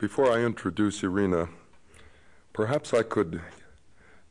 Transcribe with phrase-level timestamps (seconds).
[0.00, 1.50] Before I introduce Irina,
[2.54, 3.42] perhaps I could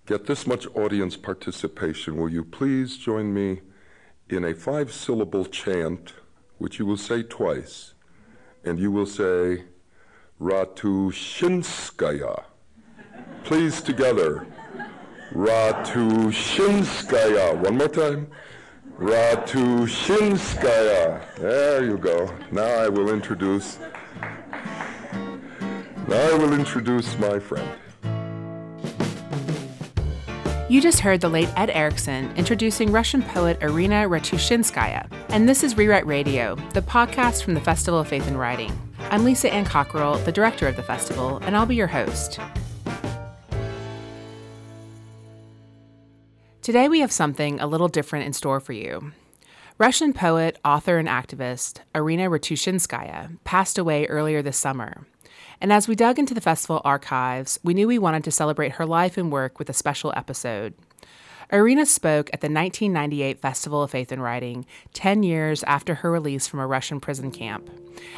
[0.07, 2.17] get this much audience participation.
[2.17, 3.61] Will you please join me
[4.27, 6.13] in a five syllable chant,
[6.57, 7.93] which you will say twice?
[8.63, 9.65] And you will say,
[10.41, 12.45] Ratushinskaya.
[13.43, 14.47] Please together.
[15.33, 17.63] Ratushinskaya.
[17.63, 18.27] One more time.
[18.97, 21.35] Ratushinskaya.
[21.35, 22.33] There you go.
[22.51, 23.77] Now I will introduce.
[26.11, 27.69] I will introduce my friend.
[30.67, 35.07] You just heard the late Ed Ericson introducing Russian poet Irina Ratushinskaya.
[35.29, 38.71] And this is Rewrite Radio, the podcast from the Festival of Faith and Writing.
[39.11, 42.39] I'm Lisa Ann Cockrel, the director of the festival, and I'll be your host.
[46.63, 49.11] Today we have something a little different in store for you.
[49.77, 55.05] Russian poet, author, and activist Irina Ratushinskaya passed away earlier this summer.
[55.61, 58.85] And as we dug into the festival archives, we knew we wanted to celebrate her
[58.85, 60.73] life and work with a special episode.
[61.51, 66.47] Irina spoke at the 1998 Festival of Faith and Writing, 10 years after her release
[66.47, 67.69] from a Russian prison camp,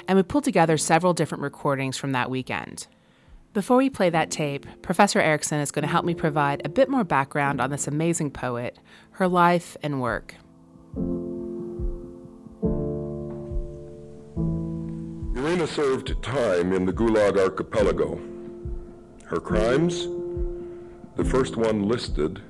[0.07, 2.87] and we pulled together several different recordings from that weekend.
[3.53, 6.89] Before we play that tape, Professor Ericson is going to help me provide a bit
[6.89, 8.77] more background on this amazing poet,
[9.11, 10.35] her life and work.
[15.41, 18.21] Irina served time in the Gulag archipelago.
[19.25, 20.07] Her crimes?
[21.15, 22.43] The first one listed,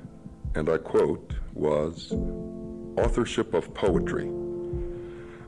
[0.54, 2.12] and I quote, was
[2.98, 4.28] authorship of poetry.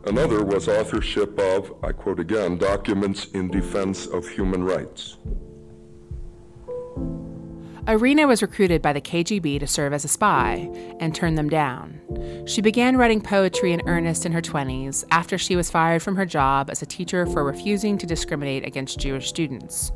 [0.06, 5.18] Another was authorship of, I quote again, documents in defense of human rights.
[7.86, 12.00] Irina was recruited by the KGB to serve as a spy and turned them down.
[12.46, 16.24] She began writing poetry in earnest in her 20s after she was fired from her
[16.24, 19.92] job as a teacher for refusing to discriminate against Jewish students.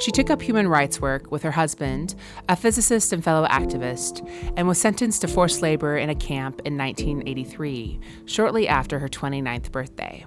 [0.00, 2.16] She took up human rights work with her husband,
[2.48, 6.76] a physicist and fellow activist, and was sentenced to forced labor in a camp in
[6.76, 10.24] 1983, shortly after her 29th birthday.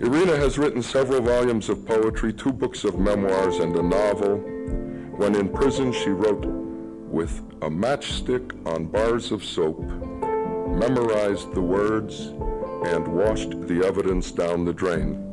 [0.00, 4.36] Irina has written several volumes of poetry, two books of memoirs, and a novel.
[5.16, 12.28] When in prison, she wrote with a matchstick on bars of soap, memorized the words,
[12.86, 15.24] and washed the evidence down the drain.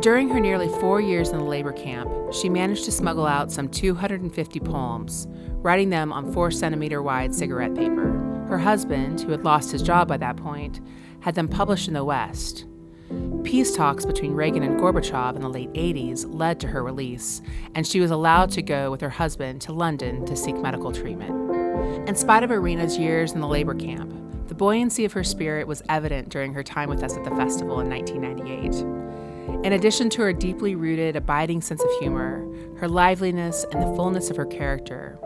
[0.00, 3.68] During her nearly four years in the labor camp, she managed to smuggle out some
[3.68, 8.12] 250 poems, writing them on four centimeter wide cigarette paper.
[8.48, 10.80] Her husband, who had lost his job by that point,
[11.20, 12.66] had them published in the West.
[13.42, 17.40] Peace talks between Reagan and Gorbachev in the late 80s led to her release,
[17.74, 21.48] and she was allowed to go with her husband to London to seek medical treatment.
[22.08, 24.12] In spite of Irina's years in the labor camp,
[24.48, 27.80] the buoyancy of her spirit was evident during her time with us at the festival
[27.80, 29.27] in 1998.
[29.64, 32.46] In addition to her deeply rooted, abiding sense of humor,
[32.78, 35.18] her liveliness, and the fullness of her character,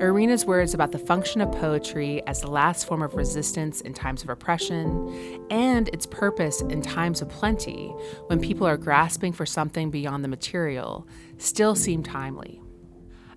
[0.00, 4.22] Irina's words about the function of poetry as the last form of resistance in times
[4.22, 7.88] of oppression and its purpose in times of plenty,
[8.28, 11.06] when people are grasping for something beyond the material,
[11.38, 12.60] still seem timely.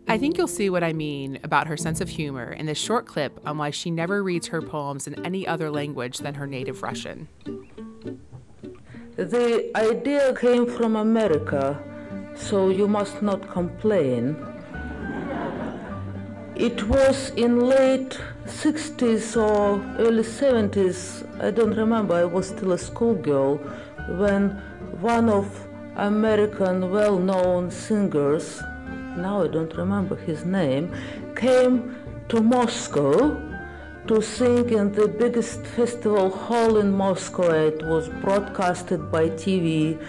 [0.08, 3.06] I think you'll see what I mean about her sense of humor in this short
[3.06, 6.82] clip on why she never reads her poems in any other language than her native
[6.82, 7.28] Russian.
[9.18, 11.80] The idea came from America,
[12.36, 14.36] so you must not complain.
[16.56, 22.78] It was in late 60s or early 70s, I don't remember, I was still a
[22.78, 23.58] schoolgirl,
[24.20, 24.52] when
[25.02, 28.62] one of American well-known singers,
[29.18, 30.94] now I don't remember his name,
[31.36, 31.96] came
[32.30, 33.47] to Moscow
[34.08, 37.52] to sing in the biggest festival hall in Moscow.
[37.52, 40.00] It was broadcasted by TV,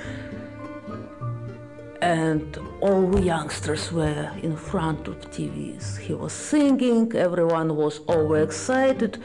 [2.01, 5.99] and all the youngsters were in front of TVs.
[5.99, 9.21] He was singing, everyone was overexcited,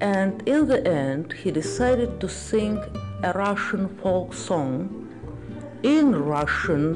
[0.00, 2.78] and in the end, he decided to sing
[3.22, 5.08] a Russian folk song
[5.82, 6.86] in Russian.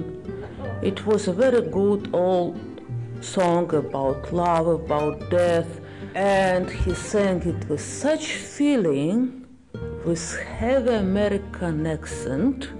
[0.82, 2.58] It was a very good old
[3.20, 5.79] song about love, about death,
[6.14, 9.46] and he sang it with such feeling,
[10.04, 12.70] with heavy American accent.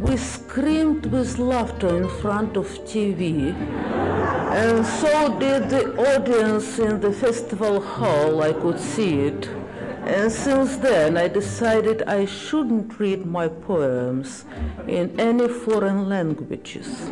[0.00, 7.12] We screamed with laughter in front of TV, and so did the audience in the
[7.12, 8.42] festival hall.
[8.42, 9.48] I could see it.
[10.04, 14.44] And since then, I decided I shouldn't read my poems
[14.86, 17.10] in any foreign languages.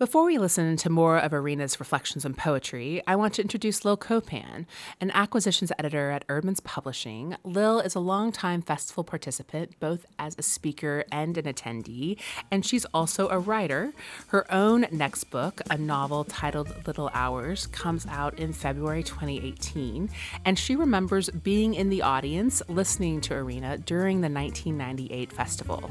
[0.00, 3.98] Before we listen to more of Irina's reflections on poetry, I want to introduce Lil
[3.98, 4.66] Copan,
[4.98, 7.36] an acquisitions editor at Eerdmans Publishing.
[7.44, 12.18] Lil is a longtime festival participant, both as a speaker and an attendee,
[12.50, 13.92] and she's also a writer.
[14.28, 20.08] Her own next book, a novel titled Little Hours, comes out in February 2018,
[20.46, 25.90] and she remembers being in the audience listening to Arena during the 1998 festival.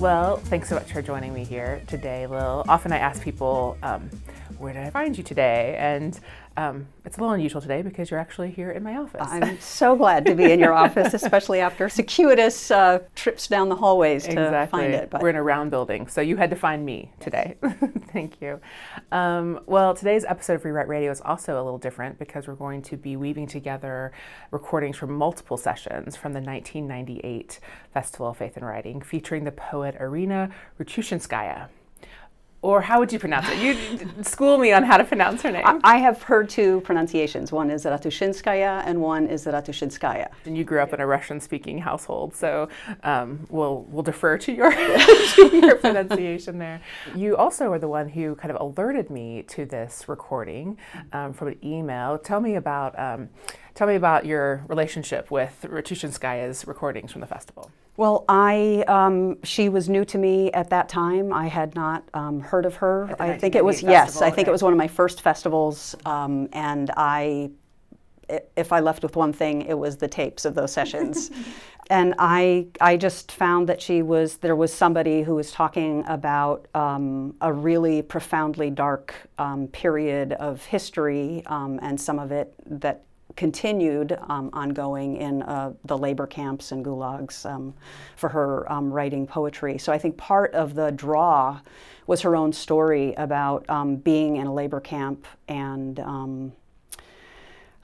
[0.00, 2.64] Well, thanks so much for joining me here today, Lil.
[2.68, 4.10] Often I ask people, um,
[4.64, 5.76] where did I find you today?
[5.78, 6.18] And
[6.56, 9.20] um, it's a little unusual today because you're actually here in my office.
[9.22, 13.76] I'm so glad to be in your office, especially after circuitous uh, trips down the
[13.76, 14.80] hallways to exactly.
[14.80, 15.10] find it.
[15.10, 15.20] But.
[15.20, 17.56] We're in a round building, so you had to find me today.
[18.12, 18.58] Thank you.
[19.12, 22.80] Um, well, today's episode of Rewrite Radio is also a little different because we're going
[22.82, 24.12] to be weaving together
[24.50, 27.60] recordings from multiple sessions from the 1998
[27.92, 30.50] Festival of Faith and Writing featuring the poet Irina
[30.80, 31.68] Ratushinskaya
[32.64, 33.58] or how would you pronounce it?
[33.58, 35.64] You school me on how to pronounce her name.
[35.84, 37.52] I, have heard two pronunciations.
[37.52, 40.28] One is Ratushinskaya and one is Ratushinskaya.
[40.46, 42.70] And you grew up in a Russian-speaking household, so
[43.02, 44.72] um, we'll we'll defer to your,
[45.34, 46.80] to your pronunciation there.
[47.14, 50.78] You also are the one who kind of alerted me to this recording
[51.12, 52.16] um, from an email.
[52.16, 53.28] Tell me about um,
[53.74, 57.70] tell me about your relationship with Ratushinskaya's recordings from the festival.
[57.96, 61.32] Well, I um, she was new to me at that time.
[61.32, 63.14] I had not um, heard of her.
[63.20, 64.22] I think it was festival, yes.
[64.22, 67.50] I think it was one of my first festivals, um, and I,
[68.56, 71.30] if I left with one thing, it was the tapes of those sessions.
[71.90, 76.66] and I, I just found that she was there was somebody who was talking about
[76.74, 83.04] um, a really profoundly dark um, period of history, um, and some of it that
[83.36, 87.74] continued um, ongoing in uh, the labor camps and gulags um,
[88.16, 89.78] for her um, writing poetry.
[89.78, 91.60] So I think part of the draw
[92.06, 96.52] was her own story about um, being in a labor camp and um,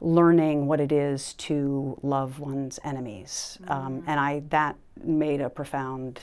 [0.00, 3.58] learning what it is to love one's enemies.
[3.64, 4.03] Mm.
[4.06, 6.20] and I that made a profound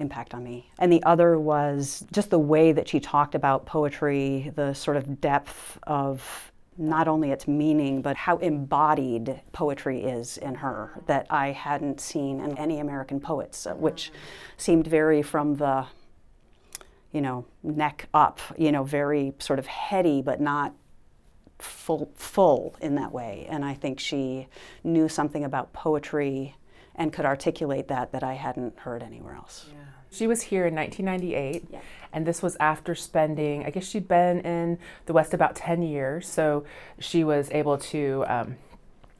[0.00, 0.70] impact on me.
[0.78, 5.20] And the other was just the way that she talked about poetry, the sort of
[5.20, 6.49] depth of
[6.80, 12.40] not only its meaning, but how embodied poetry is in her that I hadn't seen
[12.40, 14.10] in any American poets, uh, which
[14.56, 15.86] seemed very from the,
[17.12, 20.74] you know, neck up, you know, very sort of heady, but not
[21.58, 23.46] full, full in that way.
[23.50, 24.48] And I think she
[24.82, 26.56] knew something about poetry
[26.94, 29.66] and could articulate that that I hadn't heard anywhere else.
[29.70, 29.78] Yeah.
[30.10, 31.80] She was here in 1998, yeah.
[32.12, 36.28] And this was after spending, I guess she'd been in the West about 10 years,
[36.28, 36.64] so
[36.98, 38.24] she was able to.
[38.28, 38.56] Um,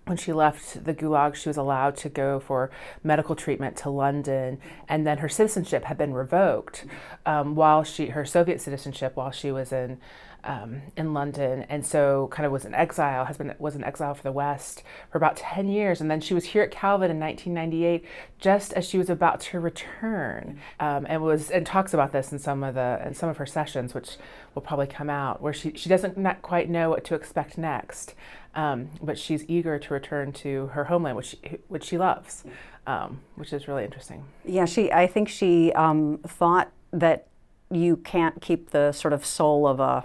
[0.06, 2.68] when she left the gulag, she was allowed to go for
[3.04, 4.58] medical treatment to London,
[4.88, 6.84] and then her citizenship had been revoked
[7.24, 10.00] um, while she her Soviet citizenship while she was in
[10.44, 14.14] um, in London, and so kind of was in exile, has been was in exile
[14.14, 17.20] for the West for about ten years, and then she was here at Calvin in
[17.20, 18.04] 1998,
[18.38, 22.38] just as she was about to return, um, and was and talks about this in
[22.38, 24.16] some of the in some of her sessions, which
[24.54, 28.14] will probably come out, where she she doesn't not quite know what to expect next,
[28.54, 31.38] um, but she's eager to return to her homeland, which she,
[31.68, 32.44] which she loves,
[32.86, 34.24] um, which is really interesting.
[34.44, 37.26] Yeah, she I think she um, thought that
[37.70, 40.04] you can't keep the sort of soul of a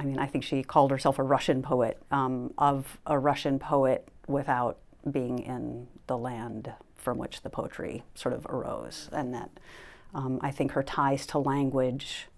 [0.00, 4.08] I mean, I think she called herself a Russian poet, um, of a Russian poet
[4.26, 4.78] without
[5.10, 9.10] being in the land from which the poetry sort of arose.
[9.12, 9.50] And that
[10.14, 12.28] um, I think her ties to language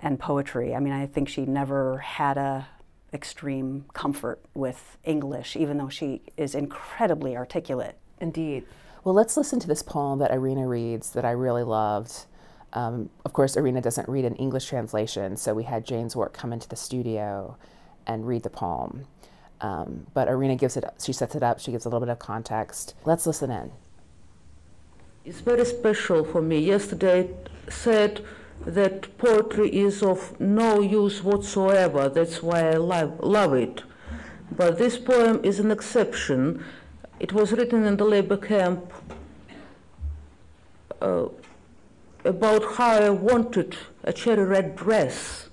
[0.00, 2.66] and poetry, I mean, I think she never had a
[3.12, 7.98] extreme comfort with English, even though she is incredibly articulate.
[8.22, 8.64] Indeed.
[9.04, 12.24] Well, let's listen to this poem that Irina reads that I really loved.
[12.76, 16.52] Um, of course, Irina doesn't read an English translation, so we had Jane Zwart come
[16.52, 17.56] into the studio
[18.06, 19.06] and read the poem.
[19.62, 22.18] Um, but Irina gives it, she sets it up, she gives a little bit of
[22.18, 22.94] context.
[23.06, 23.72] Let's listen in.
[25.24, 26.58] It's very special for me.
[26.58, 27.30] Yesterday
[27.70, 28.22] said
[28.66, 32.10] that poetry is of no use whatsoever.
[32.10, 33.84] That's why I love, love it.
[34.52, 36.62] But this poem is an exception.
[37.20, 38.92] It was written in the labor camp
[41.00, 41.28] uh,
[42.26, 45.48] about how I wanted a cherry red dress.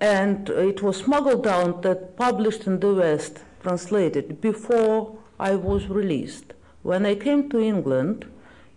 [0.00, 6.52] And it was smuggled down that published in the West, translated, before I was released.
[6.82, 8.26] When I came to England,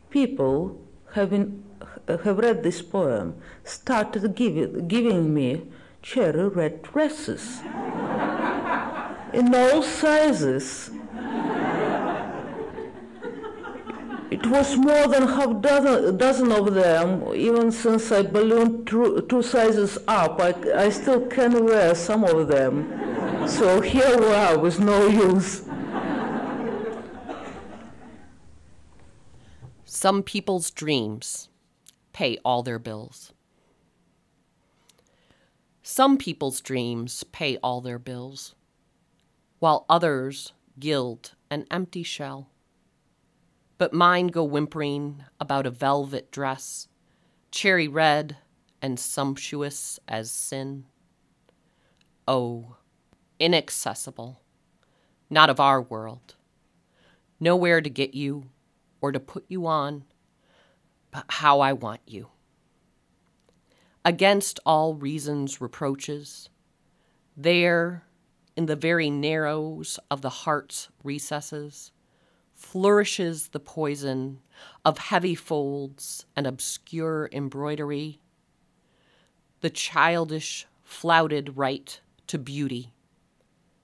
[0.10, 0.79] people
[1.13, 1.63] having
[2.07, 5.63] have read this poem started giving, giving me
[6.01, 7.60] cherry red dresses
[9.34, 10.89] in all sizes
[14.38, 17.34] It was more than half dozen, dozen of them.
[17.34, 22.48] Even since I ballooned two, two sizes up, I, I still can wear some of
[22.48, 23.48] them.
[23.48, 25.63] So here we are with no use.
[29.86, 31.50] Some people's dreams
[32.13, 33.34] pay all their bills.
[35.82, 38.53] Some people's dreams pay all their bills,
[39.58, 42.51] while others gild an empty shell
[43.77, 46.88] but mine go whimpering about a velvet dress,
[47.51, 48.38] cherry red
[48.81, 50.86] and sumptuous as sin.
[52.27, 52.77] Oh,
[53.39, 54.41] inaccessible,
[55.29, 56.36] not of our world,
[57.39, 58.50] nowhere to get you
[59.01, 60.03] or to put you on,
[61.12, 62.27] but how I want you.
[64.03, 66.50] Against all reason's reproaches,
[67.36, 68.03] there,
[68.55, 71.91] in the very narrows of the heart's recesses,
[72.58, 74.40] flourishes the poison
[74.84, 78.20] of heavy folds and obscure embroidery,
[79.62, 82.94] the childish, flouted right to beauty,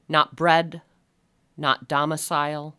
[0.09, 0.81] not bread,
[1.55, 2.75] not domicile,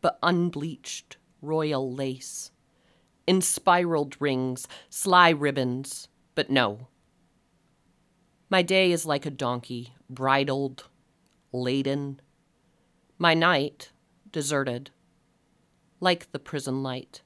[0.00, 2.52] but unbleached royal lace,
[3.26, 6.86] in spiraled rings, sly ribbons, but no.
[8.48, 10.84] My day is like a donkey, bridled,
[11.52, 12.20] laden,
[13.18, 13.90] my night
[14.30, 14.90] deserted
[16.04, 17.22] like the prison light.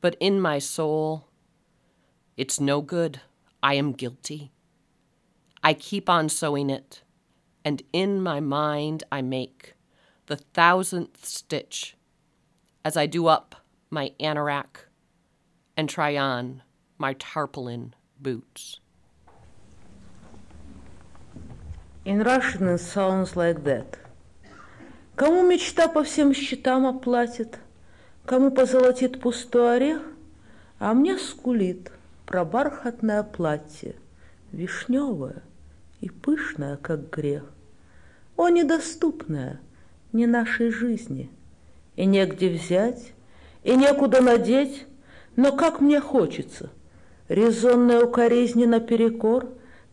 [0.00, 1.28] But in my soul,
[2.36, 3.22] it's no good.
[3.62, 4.52] I am guilty.
[5.62, 7.02] I keep on sewing it,
[7.64, 9.74] and in my mind I make
[10.26, 11.96] the thousandth stitch
[12.84, 13.56] as I do up
[13.90, 14.90] my anorak
[15.76, 16.62] and try on
[16.98, 18.80] my tarpaulin boots.
[22.04, 24.03] In Russian, it sounds like that.
[25.16, 27.58] Кому мечта по всем счетам оплатит,
[28.26, 30.02] Кому позолотит пустой орех,
[30.80, 31.92] А мне скулит
[32.26, 33.94] про бархатное платье,
[34.50, 35.42] Вишневое
[36.00, 37.44] и пышное, как грех.
[38.36, 39.60] О, недоступное
[40.12, 41.30] не нашей жизни,
[41.94, 43.12] И негде взять,
[43.62, 44.84] и некуда надеть,
[45.36, 46.70] Но как мне хочется,
[47.28, 49.48] резонная укоризни наперекор,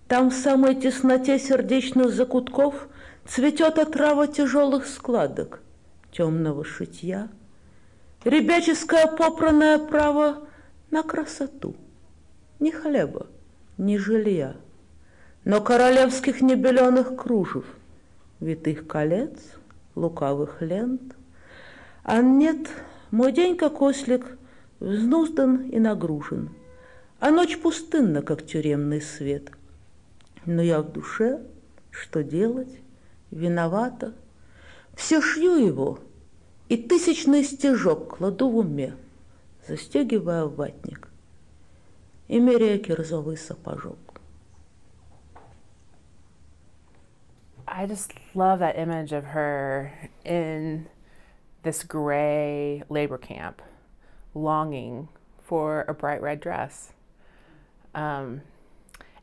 [0.07, 2.87] Там в самой тесноте сердечных закутков—
[3.33, 5.61] Цветет отрава тяжелых складок,
[6.11, 7.29] темного шитья,
[8.25, 10.50] Ребяческое попранное право
[10.89, 11.77] на красоту.
[12.59, 13.27] Ни хлеба,
[13.77, 14.57] ни жилья,
[15.45, 17.63] Но королевских небеленых кружев,
[18.41, 19.39] Витых колец,
[19.95, 21.15] лукавых лент.
[22.03, 22.67] А нет,
[23.11, 24.25] мой день, как ослик,
[24.81, 26.50] Взнуздан и нагружен,
[27.21, 29.51] А ночь пустынна, как тюремный свет.
[30.45, 31.39] Но я в душе,
[31.91, 32.80] что делать?
[33.30, 34.14] виновата.
[34.94, 36.00] Все шью его,
[36.68, 38.96] и тысячный стежок кладу в уме,
[39.66, 41.10] застегивая ватник
[42.28, 43.98] и меряя кирзовый сапожок.
[47.68, 49.92] I just love that image of her
[50.25, 50.86] in
[51.62, 53.60] this gray labor camp,
[54.34, 55.08] longing
[55.42, 56.92] for a bright red dress.
[57.94, 58.42] Um,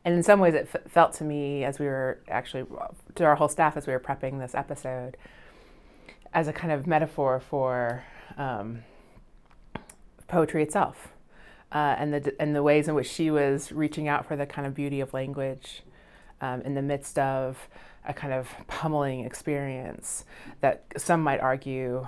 [0.04, 2.64] and in some ways it f- felt to me as we were actually
[3.19, 5.17] to our whole staff as we were prepping this episode
[6.33, 8.03] as a kind of metaphor for
[8.37, 8.83] um,
[10.27, 11.09] poetry itself
[11.73, 14.65] uh, and the and the ways in which she was reaching out for the kind
[14.65, 15.83] of beauty of language
[16.39, 17.67] um, in the midst of
[18.05, 20.23] a kind of pummeling experience
[20.61, 22.07] that some might argue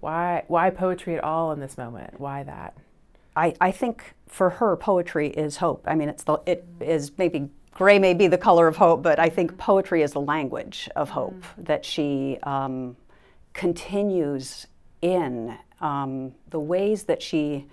[0.00, 2.76] why why poetry at all in this moment why that
[3.36, 5.84] I, I think for her, poetry is hope.
[5.86, 9.20] I mean, it's the, it is maybe gray may be the color of hope, but
[9.20, 11.64] I think poetry is the language of hope mm.
[11.64, 12.96] that she um,
[13.52, 14.66] continues
[15.00, 15.56] in.
[15.80, 17.66] Um, the ways that she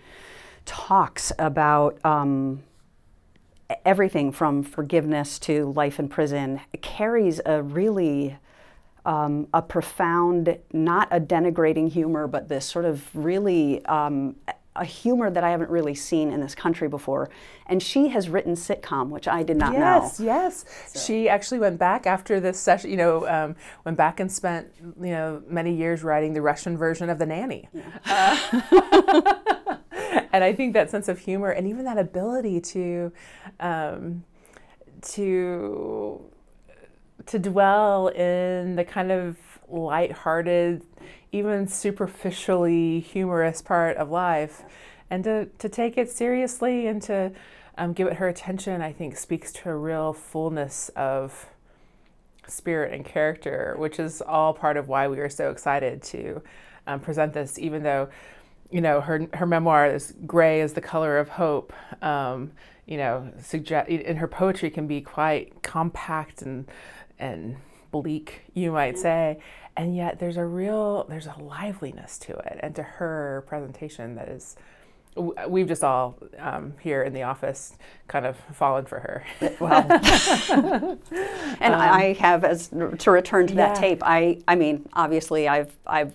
[0.64, 2.62] talks about um,
[3.84, 8.38] everything from forgiveness to life in prison carries a really
[9.08, 14.36] um, a profound, not a denigrating humor, but this sort of really um,
[14.76, 17.30] a humor that I haven't really seen in this country before.
[17.68, 20.26] And she has written sitcom, which I did not yes, know.
[20.26, 20.94] Yes, yes.
[20.94, 21.00] So.
[21.00, 23.56] She actually went back after this session, you know, um,
[23.86, 27.70] went back and spent, you know, many years writing the Russian version of The Nanny.
[27.74, 28.40] Yeah.
[28.72, 29.78] Uh,
[30.34, 33.12] and I think that sense of humor and even that ability to,
[33.60, 34.24] um,
[35.02, 36.22] to,
[37.28, 40.84] to dwell in the kind of light-hearted
[41.36, 44.64] even superficially humorous part of life.
[45.10, 47.32] And to, to take it seriously and to
[47.78, 51.48] um, give it her attention, I think speaks to a real fullness of
[52.48, 56.42] spirit and character, which is all part of why we are so excited to
[56.88, 58.10] um, present this, even though
[58.72, 61.72] you know, her her memoir is gray as the color of hope.
[62.02, 62.52] Um,
[62.86, 66.68] you know, suggest in her poetry can be quite compact and
[67.20, 67.58] and
[67.92, 69.40] bleak, you might say,
[69.78, 74.30] and yet there's a real there's a liveliness to it, and to her presentation that
[74.30, 74.56] is.
[75.48, 77.78] We've just all um, here in the office
[78.10, 79.24] kind of fallen for her.
[79.62, 79.90] Well,
[81.62, 83.68] and um, I have, as to return to yeah.
[83.68, 84.02] that tape.
[84.04, 86.14] I, I mean, obviously, I've, I've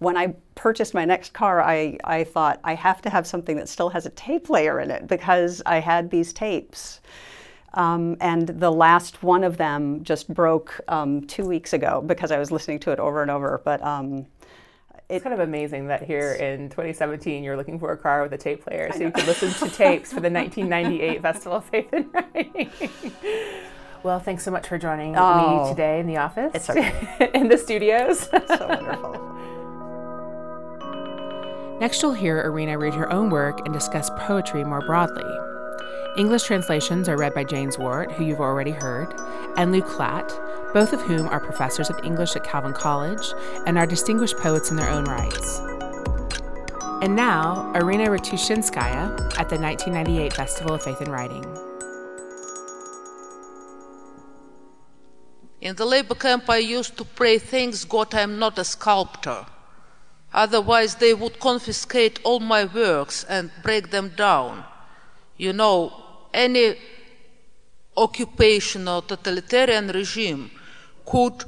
[0.00, 3.68] when I purchased my next car, I, I thought I have to have something that
[3.68, 7.00] still has a tape player in it because I had these tapes.
[7.74, 12.38] Um, and the last one of them just broke um, two weeks ago because I
[12.38, 13.60] was listening to it over and over.
[13.64, 14.26] But um,
[15.10, 18.38] it's kind of amazing that here in 2017 you're looking for a car with a
[18.38, 22.06] tape player so you can listen to tapes for the 1998 Festival of Faith and
[22.14, 22.70] Writing.
[24.02, 27.30] well, thanks so much for joining oh, me today in the office, it's okay.
[27.34, 28.20] in the studios.
[28.20, 29.26] so wonderful.
[31.80, 35.24] Next, you'll hear Irina read her own work and discuss poetry more broadly.
[36.16, 39.14] English translations are read by Jane Zwart, who you've already heard,
[39.56, 40.28] and Lou Klatt,
[40.72, 43.32] both of whom are professors of English at Calvin College
[43.66, 45.60] and are distinguished poets in their own rights.
[47.02, 51.44] And now, Irina Ratushinskaya at the 1998 Festival of Faith and Writing.
[55.60, 59.46] In the labor camp, I used to pray, Thanks God I'm not a sculptor.
[60.32, 64.64] Otherwise, they would confiscate all my works and break them down.
[65.40, 65.92] You know,
[66.34, 66.76] any
[67.96, 70.50] occupation or totalitarian regime
[71.06, 71.44] could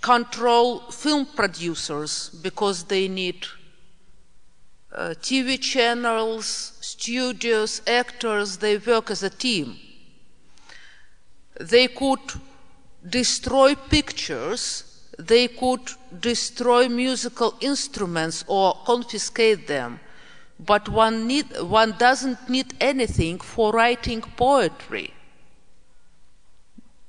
[0.00, 3.46] control film producers because they need
[4.92, 9.76] uh, TV channels, studios, actors, they work as a team.
[11.60, 12.26] They could
[13.08, 15.80] destroy pictures they could
[16.20, 20.00] destroy musical instruments or confiscate them.
[20.64, 25.12] But one, need, one doesn't need anything for writing poetry.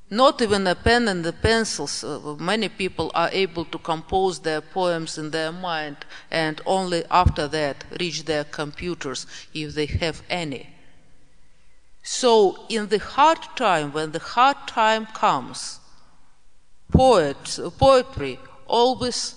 [0.10, 2.04] Not even a pen and the pencils.
[2.04, 5.98] Uh, many people are able to compose their poems in their mind
[6.32, 10.70] and only after that reach their computers if they have any.
[12.04, 15.80] So, in the hard time, when the hard time comes,
[16.92, 19.36] poet, poetry always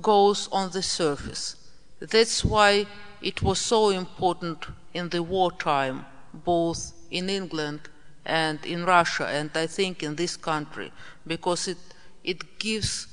[0.00, 1.56] goes on the surface.
[2.00, 2.86] That's why
[3.26, 7.80] it was so important in the wartime, both in England
[8.24, 10.92] and in Russia, and I think in this country,
[11.26, 11.78] because it,
[12.22, 13.08] it gives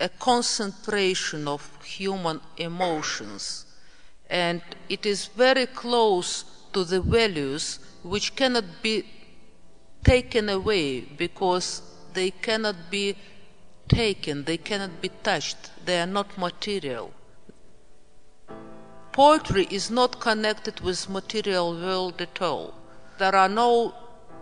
[0.00, 3.66] a concentration of human emotions.
[4.28, 9.04] And it is very close to the values which cannot be
[10.02, 11.80] taken away because
[12.12, 13.14] they cannot be
[13.86, 17.12] taken, they cannot be touched, they are not material.
[19.18, 22.72] Poetry is not connected with material world at all.
[23.18, 23.92] There are no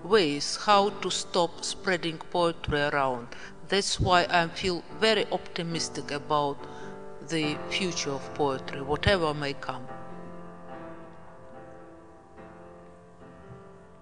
[0.04, 3.28] ways how to stop spreading poetry around.
[3.68, 6.58] That's why I feel very optimistic about
[7.26, 9.88] the future of poetry, whatever may come.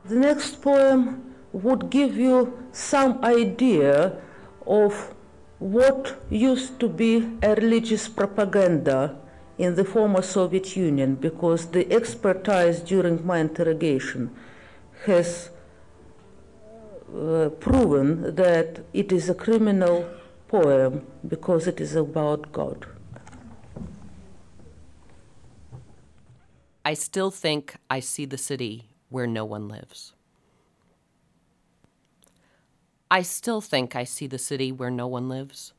[0.07, 4.21] The next poem would give you some idea
[4.67, 5.15] of
[5.61, 9.21] what used to be a religious propaganda
[9.59, 14.31] in the former Soviet Union because the expertise during my interrogation
[15.07, 15.51] has
[17.15, 20.09] uh, proven that it is a criminal
[20.49, 22.87] poem because it is about God.
[26.85, 30.13] I still think I see the city where no one lives.
[33.11, 35.74] I still think I see the city where no one lives,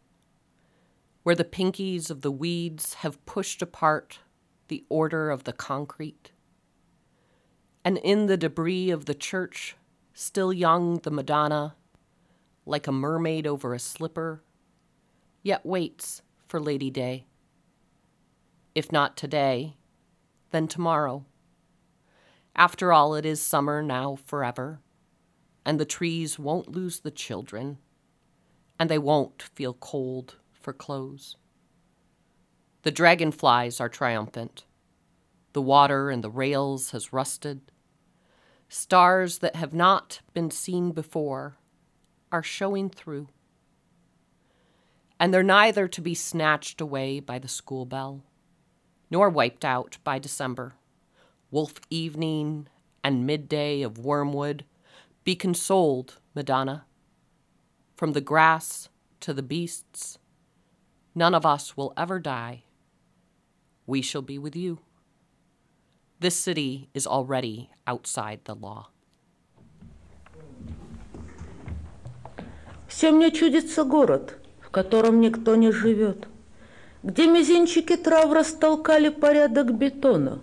[1.26, 4.20] where the pinkies of the weeds have pushed apart
[4.68, 6.32] the order of the concrete.
[7.84, 9.76] And in the debris of the church,
[10.14, 11.74] still young, the Madonna,
[12.64, 14.44] like a mermaid over a slipper,
[15.42, 17.26] yet waits for Lady Day.
[18.76, 19.78] If not today,
[20.52, 21.26] then tomorrow.
[22.56, 24.80] After all, it is summer now forever
[25.66, 27.80] and the trees won't lose the children,
[28.80, 31.38] and they won't feel cold for clothes.
[32.82, 34.65] The dragonflies are triumphant.
[35.54, 37.62] The water in the rails has rusted.
[38.67, 41.58] Stars that have not been seen before
[42.32, 43.28] are showing through.
[45.19, 48.23] And they're neither to be snatched away by the school bell,
[49.12, 50.73] nor wiped out by December.
[51.51, 52.69] Wolf evening
[53.04, 54.65] and midday of wormwood
[55.23, 56.86] be consoled, Madonna.
[57.95, 60.17] From the grass to the beasts,
[61.15, 62.65] none of us will ever die.
[63.86, 64.80] we shall be with you.
[66.19, 68.88] This city is already outside the law.
[72.88, 76.28] Все мне чудится город, в котором никто не живет,
[77.04, 80.39] где мизинчики трав растолкали порядок бетона,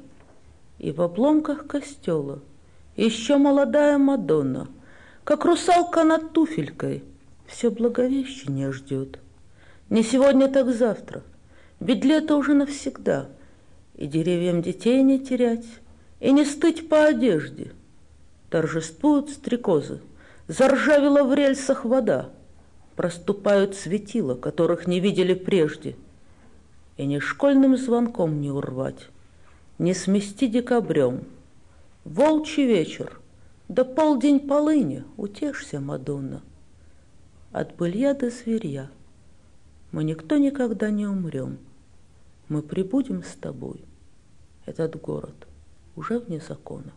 [0.79, 2.41] и в обломках костела
[2.97, 4.69] еще молодая Мадонна,
[5.25, 7.05] как русалка над туфелькой,
[7.47, 9.22] все благовещение ждет.
[9.93, 11.23] Не сегодня, так завтра,
[11.79, 13.29] ведь лето уже навсегда,
[13.95, 15.67] и деревьям детей не терять,
[16.19, 17.73] и не стыть по одежде.
[18.49, 20.01] Торжествуют стрекозы,
[20.49, 22.31] заржавела в рельсах вода—
[22.97, 25.95] проступают светила, которых не видели прежде.
[26.97, 29.11] И ни школьным звонком не урвать,
[29.79, 31.25] не смести декабрем.
[32.07, 33.21] Волчий вечер,
[33.69, 36.41] да полдень полыни, утешься, Мадонна.
[37.53, 38.89] От былья до зверья
[39.93, 41.59] мы никто никогда не умрем.
[42.49, 43.85] Мы прибудем с тобой.
[44.67, 45.47] Этот город
[45.97, 46.93] уже вне закона.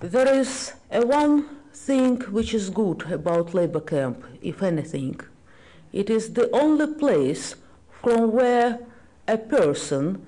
[0.00, 5.20] There is a one thing which is good about labor camp, if anything.
[5.92, 7.56] It is the only place
[8.00, 8.78] from where
[9.28, 10.24] a person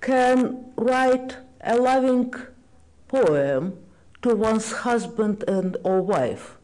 [0.00, 2.34] can write a loving
[3.08, 3.78] poem
[4.22, 6.58] to one's husband and or wife,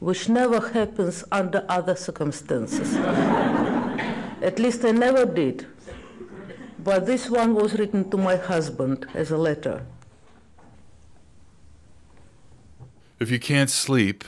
[0.00, 2.94] which never happens under other circumstances.
[4.40, 5.66] At least I never did.
[6.78, 9.84] But this one was written to my husband as a letter.
[13.18, 14.24] If you can't sleep,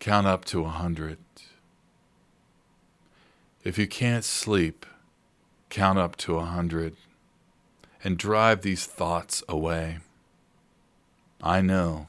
[0.00, 1.18] count up to a hundred.
[3.62, 4.84] If you can't sleep,
[5.70, 6.96] count up to a hundred
[8.02, 9.98] and drive these thoughts away.
[11.42, 12.08] I know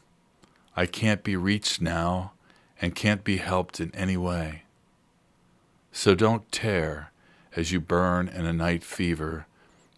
[0.75, 2.33] I can't be reached now
[2.81, 4.63] and can't be helped in any way.
[5.91, 7.11] So don't tear
[7.55, 9.47] as you burn in a night fever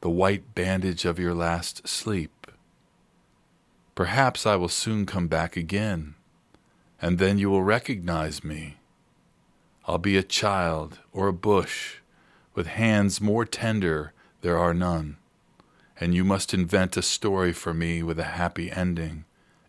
[0.02, 2.48] the white bandage of your last sleep.
[3.96, 6.14] Perhaps I will soon come back again
[7.02, 8.78] and then you will recognize me.
[9.86, 11.98] I'll be a child or a bush,
[12.54, 15.18] with hands more tender there are none,
[16.00, 19.26] and you must invent a story for me with a happy ending,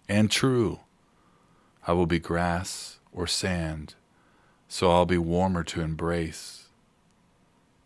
[0.09, 0.81] and true.
[1.87, 3.95] I will be grass or sand,
[4.69, 6.69] so I'll be warmer to embrace.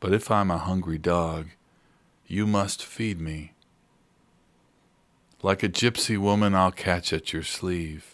[0.00, 1.48] But if I'm a hungry dog,
[2.26, 3.52] you must feed me.
[5.42, 8.12] Like a gypsy woman, I'll catch at your sleeve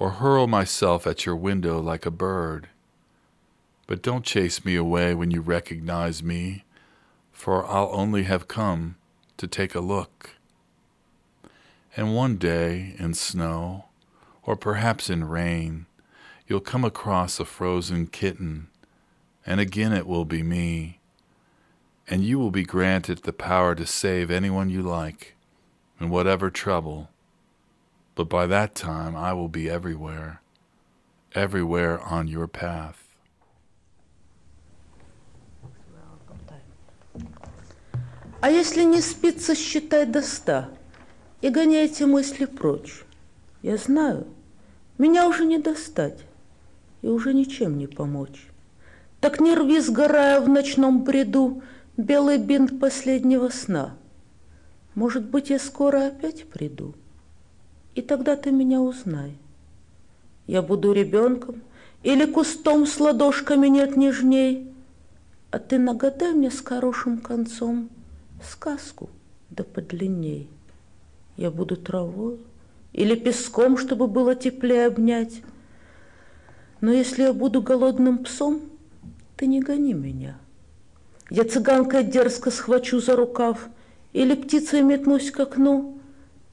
[0.00, 2.68] or hurl myself at your window like a bird.
[3.86, 6.64] But don't chase me away when you recognize me,
[7.30, 8.96] for I'll only have come
[9.36, 10.30] to take a look.
[11.96, 13.86] And one day, in snow,
[14.42, 15.84] or perhaps in rain,
[16.49, 18.67] you'll come across a frozen kitten,
[19.45, 20.99] and again it will be me,
[22.07, 25.35] and you will be granted the power to save anyone you like,
[25.99, 27.09] in whatever trouble
[28.15, 30.41] but by that time I will be everywhere,
[31.33, 33.01] everywhere on your path.
[38.41, 40.69] А если не спится, считай до ста
[41.41, 43.03] и гоняйте мысли прочь.
[43.61, 44.27] Я знаю,
[44.97, 46.19] меня уже не достать
[47.02, 48.46] И уже ничем не помочь.
[49.20, 51.62] Так не рви, сгорая в ночном бреду,
[51.96, 53.96] белый бинт последнего сна.
[54.94, 56.94] Может быть, я скоро опять приду
[57.94, 59.36] и тогда ты меня узнай.
[60.46, 61.62] Я буду ребенком
[62.02, 64.72] или кустом с ладошками нет нежней,
[65.50, 67.90] а ты нагадай мне с хорошим концом
[68.42, 69.10] сказку
[69.50, 70.48] да подлинней.
[71.36, 72.38] Я буду травой
[72.92, 75.42] или песком, чтобы было теплее обнять.
[76.80, 78.62] Но если я буду голодным псом,
[79.36, 80.38] ты не гони меня.
[81.28, 83.68] Я цыганкой дерзко схвачу за рукав
[84.12, 85.98] или птицей метнусь к окну,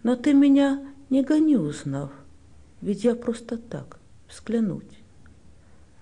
[0.03, 2.11] но ты меня не гони, узнав,
[2.81, 4.99] ведь я просто так, взглянуть.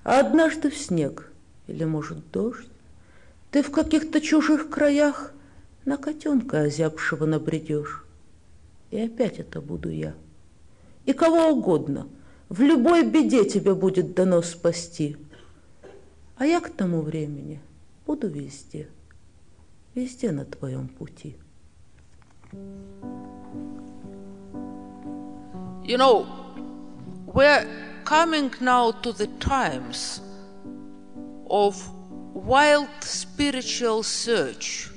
[0.03, 1.31] А однажды в снег,
[1.67, 2.67] или, может, дождь,
[3.51, 5.31] ты в каких-то чужих краях
[5.85, 8.03] на котенка озябшего набредешь.
[8.91, 10.13] И опять это буду я.
[11.05, 12.07] И кого угодно,
[12.49, 15.17] в любой беде тебе будет дано спасти.
[16.37, 17.61] А я к тому времени
[18.05, 18.89] буду везде,
[19.93, 21.37] везде на твоем пути.
[25.83, 26.25] You know,
[27.27, 27.67] we're
[28.05, 30.21] coming now to the times
[31.49, 31.75] of
[32.33, 34.89] wild spiritual search,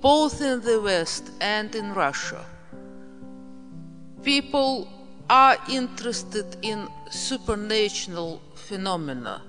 [0.00, 2.44] both in the West and in Russia.
[4.22, 4.88] People
[5.28, 9.42] are interested in supernatural phenomena.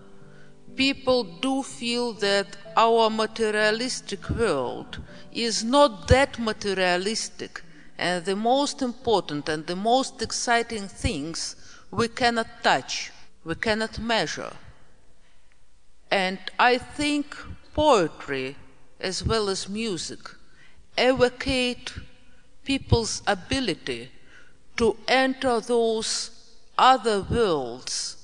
[0.76, 5.00] people do feel that our materialistic world
[5.32, 7.62] is not that materialistic,
[7.98, 11.56] and the most important and the most exciting things
[11.92, 13.12] we cannot touch,
[13.44, 14.52] we cannot measure.
[16.12, 17.36] And I think
[17.74, 18.56] poetry,
[19.00, 20.20] as well as music,
[20.98, 21.94] evocate
[22.64, 24.12] people's ability
[24.78, 26.32] to enter those
[26.78, 28.16] other worlds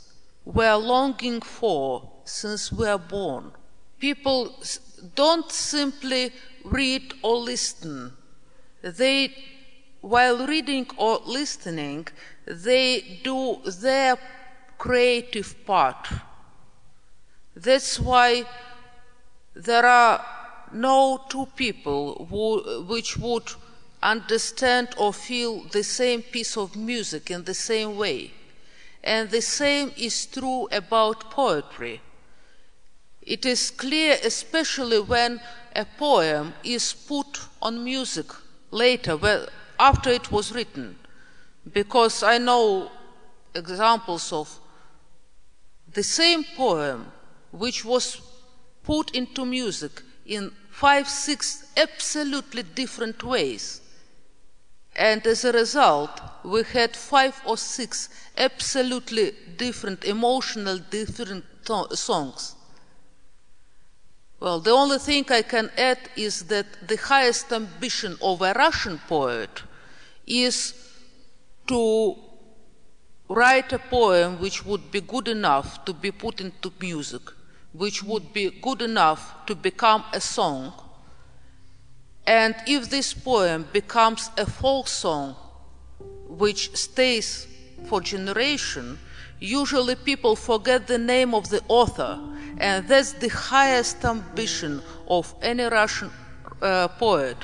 [0.46, 3.52] we're longing for since we are born.
[4.00, 4.56] People
[5.16, 6.32] don't simply
[6.66, 8.14] read or listen.
[8.82, 9.34] They,
[10.02, 12.08] while reading or listening,
[12.46, 14.18] they do their
[14.78, 16.08] creative part.
[17.56, 18.46] That's why
[19.54, 20.26] there are
[20.72, 23.54] no two people who, which would
[24.02, 28.32] understand or feel the same piece of music in the same way.
[29.04, 32.02] And the same is true about poetry.
[33.22, 35.40] It is clear, especially when
[35.76, 38.26] a poem is put on music
[38.72, 39.48] later, well,
[39.80, 40.98] after it was written,
[41.72, 42.92] because I know
[43.54, 44.60] examples of
[45.94, 47.12] the same poem
[47.52, 48.22] which was
[48.84, 53.81] put into music in five, six absolutely different ways.
[54.96, 61.46] And as a result, we had five or six absolutely different, emotional, different
[61.94, 62.56] songs.
[64.40, 69.00] Well, the only thing I can add is that the highest ambition of a Russian
[69.08, 69.64] poet
[70.26, 70.74] is
[71.68, 72.16] to
[73.30, 77.22] write a poem which would be good enough to be put into music,
[77.72, 80.74] which would be good enough to become a song.
[82.26, 85.36] And if this poem becomes a folk song
[86.28, 87.48] which stays
[87.86, 89.00] for generation,
[89.40, 92.20] usually people forget the name of the author,
[92.60, 96.12] and that's the highest ambition of any Russian
[96.62, 97.38] uh, poet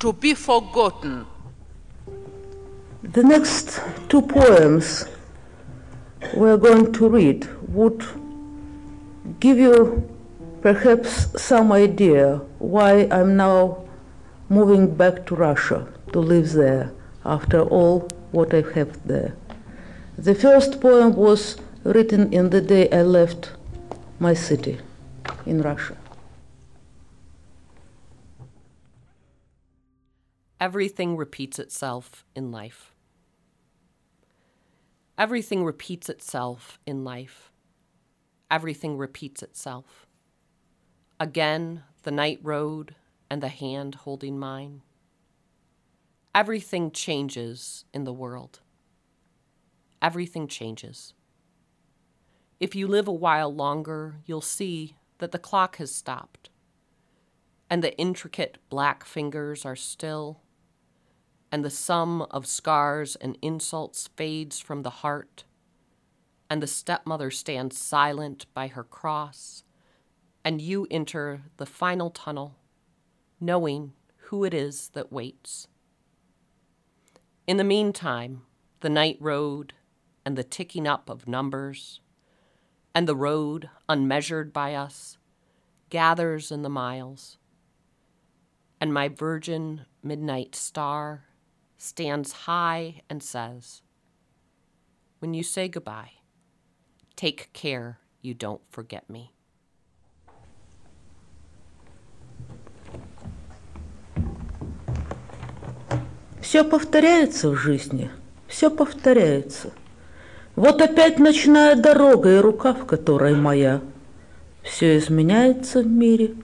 [0.00, 1.26] to be forgotten.
[3.02, 5.06] The next two poems
[6.34, 8.04] we're going to read would
[9.40, 10.08] give you
[10.60, 13.87] perhaps some idea why I'm now
[14.48, 16.90] moving back to Russia to live there
[17.24, 19.34] after all what I have there.
[20.16, 23.52] The first poem was written in the day I left
[24.18, 24.78] my city
[25.46, 25.96] in Russia.
[30.60, 32.92] Everything repeats itself in life.
[35.16, 37.52] Everything repeats itself in life.
[38.50, 40.06] Everything repeats itself.
[41.20, 42.96] Again, the night road
[43.30, 44.82] and the hand holding mine.
[46.34, 48.60] Everything changes in the world.
[50.00, 51.14] Everything changes.
[52.60, 56.50] If you live a while longer, you'll see that the clock has stopped,
[57.70, 60.40] and the intricate black fingers are still,
[61.50, 65.44] and the sum of scars and insults fades from the heart,
[66.50, 69.64] and the stepmother stands silent by her cross,
[70.44, 72.56] and you enter the final tunnel,
[73.40, 73.92] knowing
[74.28, 75.68] who it is that waits.
[77.46, 78.42] In the meantime,
[78.80, 79.72] the night road
[80.24, 82.00] and the ticking up of numbers,
[82.94, 85.18] and the road, unmeasured by us,
[85.88, 87.38] gathers in the miles.
[88.80, 91.24] And my virgin midnight star
[91.78, 93.82] stands high and says,
[95.20, 96.12] When you say goodbye,
[97.16, 99.32] take care you don't forget me.
[106.48, 108.10] Все повторяется в жизни,
[108.46, 109.68] все повторяется.
[110.56, 113.82] Вот опять ночная дорога и рука, в которой моя.
[114.62, 116.36] Все изменяется в мире,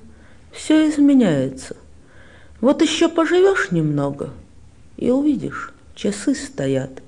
[0.53, 1.79] все изменяется.
[2.61, 4.29] Вот еще поживешь немного,
[4.99, 7.03] и увидишь, часы стоят.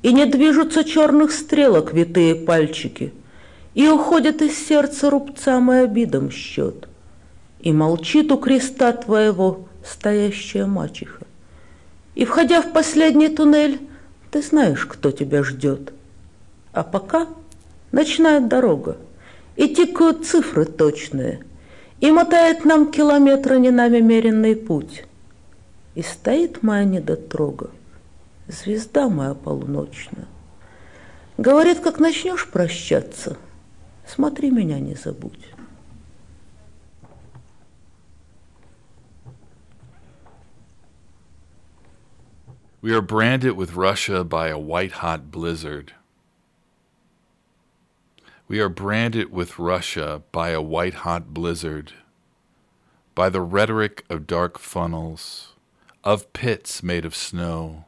[0.00, 3.12] И не движутся черных стрелок витые пальчики,
[3.74, 6.88] И уходит из сердца рубцам и обидам счет.
[7.60, 11.25] И молчит у креста твоего стоящая мачеха.
[12.16, 13.78] И, входя в последний туннель,
[14.30, 15.92] ты знаешь, кто тебя ждет.
[16.72, 17.28] А пока
[17.92, 18.96] ночная дорога,
[19.54, 21.44] и тикают цифры точные,
[22.00, 25.04] и мотает нам километры не нами меренный путь.
[25.94, 27.70] И стоит моя недотрога,
[28.48, 30.26] звезда моя полуночная.
[31.36, 33.36] Говорит, как начнешь прощаться,
[34.06, 35.44] смотри меня не забудь.
[42.82, 45.94] We are branded with Russia by a white hot blizzard.
[48.48, 51.94] We are branded with Russia by a white hot blizzard,
[53.14, 55.54] by the rhetoric of dark funnels,
[56.04, 57.86] of pits made of snow.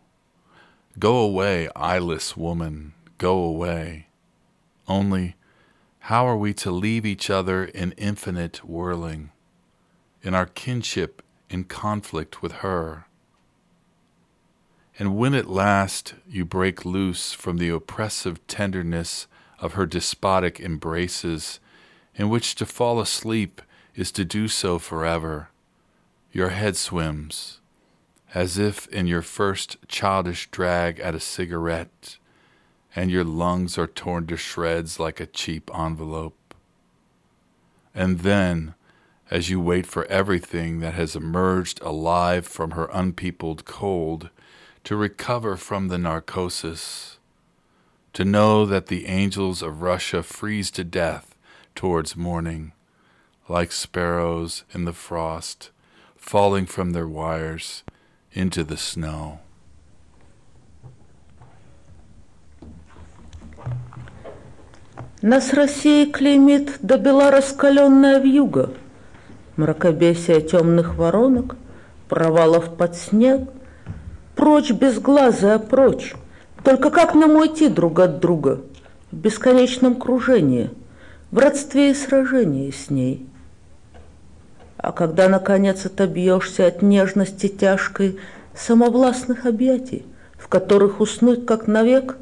[0.98, 4.06] Go away, eyeless woman, go away.
[4.88, 5.36] Only,
[6.00, 9.32] how are we to leave each other in infinite whirling,
[10.22, 13.04] in our kinship in conflict with her?
[14.98, 19.28] And when at last you break loose from the oppressive tenderness
[19.60, 21.60] of her despotic embraces,
[22.16, 23.62] in which to fall asleep
[23.94, 25.50] is to do so forever,
[26.32, 27.60] your head swims,
[28.34, 32.18] as if in your first childish drag at a cigarette,
[32.96, 36.54] and your lungs are torn to shreds like a cheap envelope.
[37.94, 38.74] And then,
[39.30, 44.30] as you wait for everything that has emerged alive from her unpeopled cold,
[44.83, 47.17] to recover from the narcosis,
[48.13, 51.35] to know that the angels of Russia freeze to death
[51.75, 52.73] towards morning,
[53.47, 55.71] like sparrows in the frost,
[56.15, 57.83] falling from their wires
[58.33, 59.39] into the snow.
[65.21, 68.71] Нас Россия клеймит до бела раскаленная вьюга,
[69.55, 71.55] Мракобесие темных воронок,
[72.09, 73.49] провалов под снег,
[74.38, 76.14] Прочь безглазая, прочь,
[76.62, 78.60] Только как нам уйти друг от друга
[79.10, 80.70] В бесконечном кружении,
[81.32, 83.26] В родстве и сражении с ней?
[84.76, 88.20] А когда, наконец, отобьешься от нежности тяжкой
[88.54, 92.16] Самовластных объятий, В которых уснуть, как навек,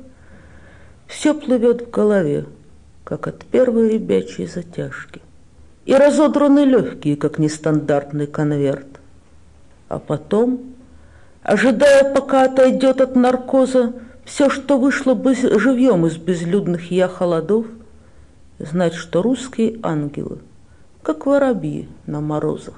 [1.06, 2.46] Все плывет в голове,
[3.04, 5.20] как от первой ребячей затяжки,
[5.84, 8.86] И разодраны легкие, как нестандартный конверт.
[9.90, 10.75] А потом
[11.46, 13.92] ожидая, пока отойдет от наркоза
[14.24, 17.66] все, что вышло бы живьем из безлюдных я холодов,
[18.58, 20.40] знать, что русские ангелы,
[21.02, 22.74] как воробьи на морозах,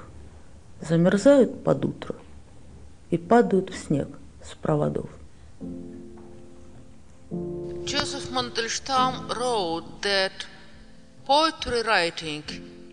[0.81, 2.15] замерзают под утро
[3.09, 4.07] и падают в снег
[4.43, 5.09] с проводов.
[7.85, 10.45] Joseph Mandelstam wrote that
[11.25, 12.43] poetry writing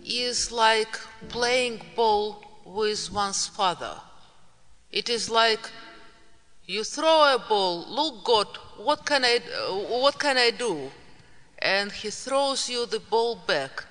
[0.07, 4.06] is like playing ball with one's father.
[4.91, 5.71] It is like
[6.67, 10.91] you throw a ball, look God, what can I, uh, what can I do?
[11.59, 13.85] And he throws you the ball back.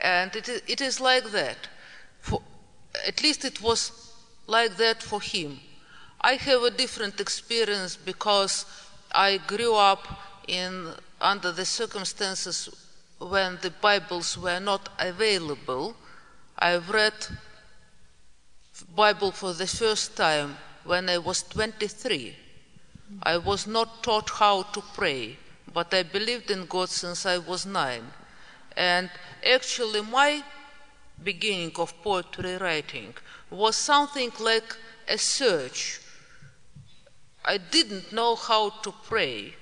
[0.00, 1.68] And it is, it is like that.
[2.20, 2.42] For,
[3.06, 4.12] at least it was
[4.46, 5.60] like that for him.
[6.20, 8.64] I have a different experience because
[9.12, 10.08] I grew up
[10.48, 12.68] in under the circumstances
[13.18, 15.94] when the Bibles were not available.
[16.58, 17.14] I've read
[18.94, 22.36] Bible for the first time when I was 23.
[23.22, 25.36] I was not taught how to pray,
[25.72, 28.04] but I believed in God since I was nine.
[28.76, 29.10] And
[29.44, 30.44] actually, my
[31.22, 33.14] beginning of poetry writing
[33.50, 34.76] was something like
[35.08, 36.00] a search.
[37.44, 39.54] I didn't know how to pray.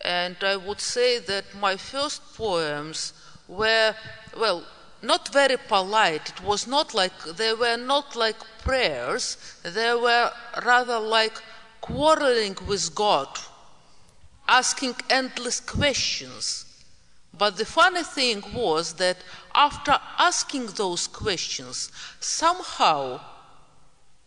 [0.00, 3.12] And I would say that my first poems
[3.48, 3.94] were,
[4.36, 4.64] well,
[5.02, 6.30] not very polite.
[6.30, 10.30] It was not like, they were not like prayers, they were
[10.64, 11.40] rather like
[11.80, 13.28] quarreling with God,
[14.48, 16.64] asking endless questions.
[17.36, 19.18] But the funny thing was that
[19.54, 23.20] after asking those questions, somehow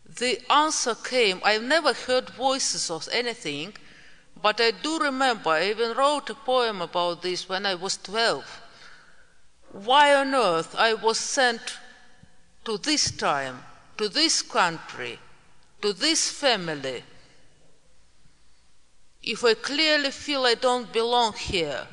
[0.05, 1.41] the answer came.
[1.43, 3.73] I've never heard voices or anything,
[4.41, 8.61] but I do remember, I even wrote a poem about this when I was 12
[9.73, 11.77] why on earth I was sent
[12.65, 13.63] to this time,
[13.97, 15.19] to this country,
[15.81, 17.03] to this family,
[19.23, 21.87] if I clearly feel I don't belong here?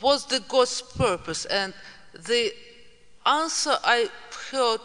[0.00, 1.44] What's the God's purpose?
[1.44, 1.72] And
[2.14, 2.52] the
[3.24, 4.08] answer I
[4.50, 4.80] heard,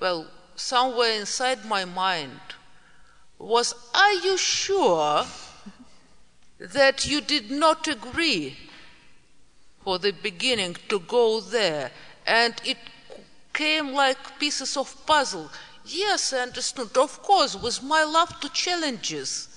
[0.00, 2.40] well, somewhere inside my mind
[3.38, 5.24] was, Are you sure
[6.58, 8.56] that you did not agree
[9.88, 11.90] for the beginning to go there.
[12.26, 12.76] And it
[13.54, 15.48] came like pieces of puzzle.
[15.86, 16.94] Yes, I understood.
[16.98, 19.48] Of course, with my love to challenges.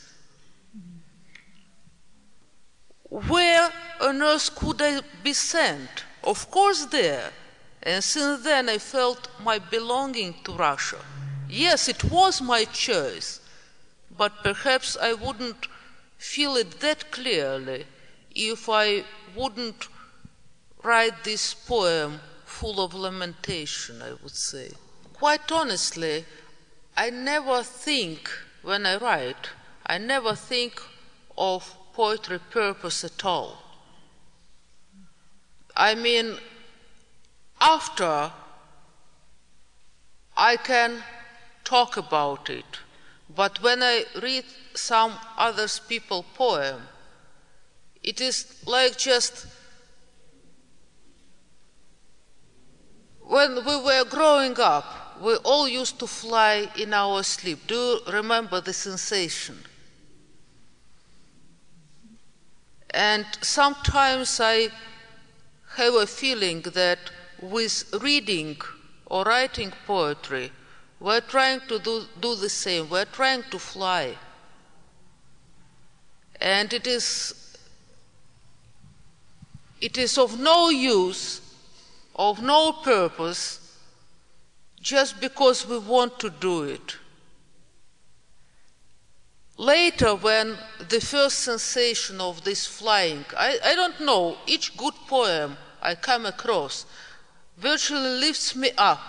[3.09, 3.69] Where
[3.99, 6.05] on earth could I be sent?
[6.23, 7.33] Of course, there.
[7.83, 11.01] And since then, I felt my belonging to Russia.
[11.49, 13.41] Yes, it was my choice,
[14.17, 15.67] but perhaps I wouldn't
[16.17, 17.85] feel it that clearly
[18.33, 19.03] if I
[19.35, 19.89] wouldn't
[20.83, 24.71] write this poem full of lamentation, I would say.
[25.13, 26.25] Quite honestly,
[26.97, 28.29] I never think,
[28.61, 29.49] when I write,
[29.85, 30.81] I never think
[31.37, 33.57] of poetry purpose at all.
[35.75, 36.37] I mean,
[37.59, 38.31] after
[40.35, 41.03] I can
[41.63, 42.79] talk about it,
[43.33, 46.81] but when I read some other people's poem,
[48.03, 49.45] it is like just
[53.27, 57.67] when we were growing up, we all used to fly in our sleep.
[57.67, 59.57] Do you remember the sensation?
[62.93, 64.69] And sometimes I
[65.75, 66.99] have a feeling that
[67.41, 68.57] with reading
[69.05, 70.51] or writing poetry,
[70.99, 72.89] we're trying to do, do the same.
[72.89, 74.15] We're trying to fly.
[76.39, 77.57] And it is,
[79.79, 81.40] it is of no use,
[82.15, 83.77] of no purpose,
[84.79, 86.97] just because we want to do it.
[89.57, 90.57] Later, when
[90.89, 96.25] the first sensation of this flying, I, I don't know, each good poem I come
[96.25, 96.85] across
[97.57, 99.01] virtually lifts me up.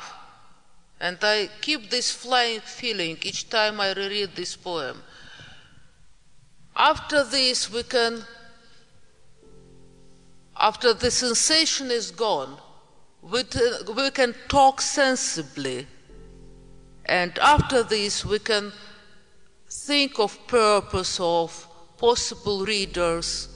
[1.00, 5.02] And I keep this flying feeling each time I reread this poem.
[6.76, 8.24] After this, we can,
[10.56, 12.56] after the sensation is gone,
[13.22, 13.60] we, t-
[13.96, 15.86] we can talk sensibly.
[17.06, 18.72] And after this, we can
[19.68, 21.66] think of purpose of
[21.98, 23.48] possible readers,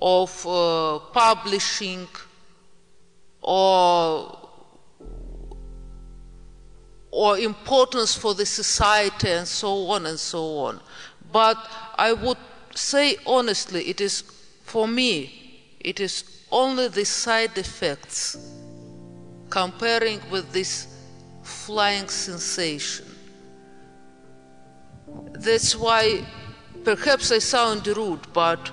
[0.00, 2.08] of uh, publishing,
[3.42, 4.36] or
[7.12, 10.80] or importance for the society and so on and so on.
[11.32, 11.56] But
[11.98, 12.38] I would
[12.74, 14.22] say honestly, it is
[14.62, 18.36] for me, it is only the side effects
[19.50, 20.86] comparing with this
[21.42, 23.06] flying sensation.
[25.32, 26.24] That's why
[26.84, 28.70] perhaps I sound rude, but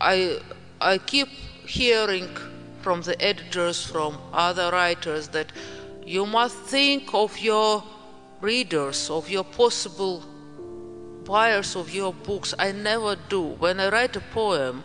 [0.00, 0.40] I,
[0.80, 1.28] I keep
[1.66, 2.28] hearing
[2.80, 5.52] from the editors, from other writers, that
[6.06, 7.82] you must think of your
[8.40, 10.22] readers, of your possible
[11.28, 12.54] buyers of your books.
[12.58, 13.42] I never do.
[13.42, 14.82] When I write a poem,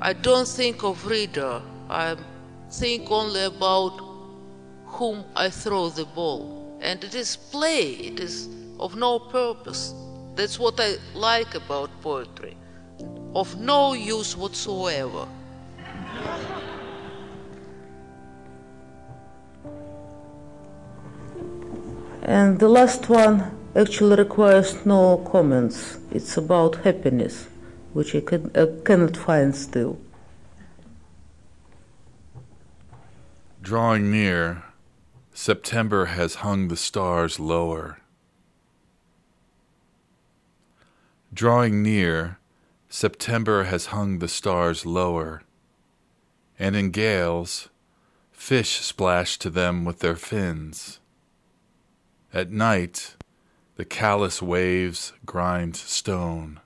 [0.00, 1.62] I don't think of reader.
[1.88, 2.16] I
[2.70, 4.00] think only about
[4.86, 6.78] whom I throw the ball.
[6.80, 8.48] And it is play, it is
[8.78, 9.94] of no purpose.
[10.34, 12.56] That's what I like about poetry.
[13.34, 15.26] Of no use whatsoever.
[22.22, 25.98] And the last one actually requires no comments.
[26.10, 27.48] It's about happiness,
[27.94, 29.98] which I, can, I cannot find still.
[33.68, 34.64] Drawing near,
[35.34, 37.98] September has hung the stars lower.
[41.34, 42.38] Drawing near,
[42.88, 45.42] September has hung the stars lower,
[46.58, 47.68] and in gales,
[48.32, 50.98] fish splash to them with their fins.
[52.32, 53.16] At night,
[53.76, 56.60] the callous waves grind stone,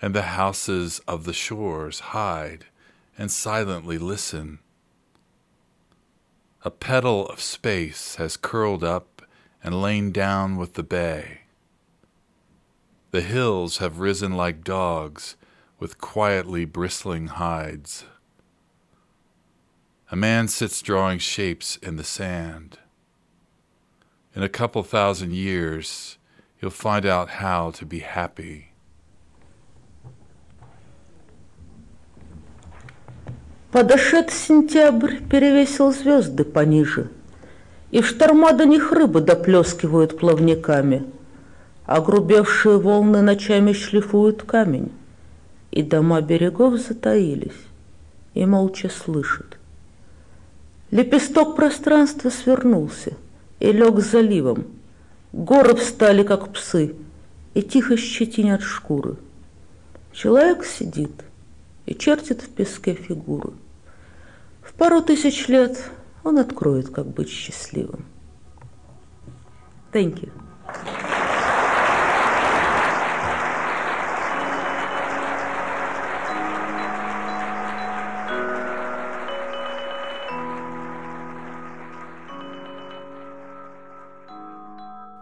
[0.00, 2.64] and the houses of the shores hide
[3.18, 4.60] and silently listen.
[6.66, 9.20] A petal of space has curled up
[9.62, 11.40] and lain down with the bay.
[13.10, 15.36] The hills have risen like dogs
[15.78, 18.06] with quietly bristling hides.
[20.10, 22.78] A man sits drawing shapes in the sand.
[24.34, 26.16] In a couple thousand years,
[26.62, 28.73] you'll find out how to be happy.
[33.74, 37.08] Подошед сентябрь, перевесил звезды пониже,
[37.90, 41.02] И в шторма до них рыбы доплескивают плавниками,
[41.84, 44.92] Огрубевшие волны ночами шлифуют камень,
[45.72, 47.66] И дома берегов затаились,
[48.34, 49.58] и молча слышат.
[50.92, 53.14] Лепесток пространства свернулся
[53.58, 54.66] и лег заливом.
[55.32, 56.94] Горы встали, как псы,
[57.54, 59.16] и тихо щетинят шкуры.
[60.12, 61.24] Человек сидит
[61.86, 63.50] и чертит в песке фигуры.
[64.78, 65.90] пару тысяч лет
[66.22, 68.06] он откроет, как быть счастливым.
[69.92, 70.32] Thank you.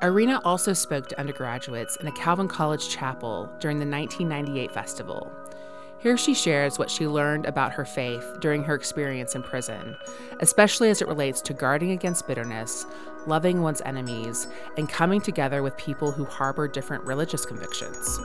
[0.03, 5.31] Irina also spoke to undergraduates in a Calvin College chapel during the 1998 festival
[6.03, 9.97] here she shares what she learned about her faith during her experience in prison,
[10.41, 12.87] especially as it relates to guarding against bitterness,
[13.29, 18.19] loving one's enemies, and coming together with people who harbor different religious convictions.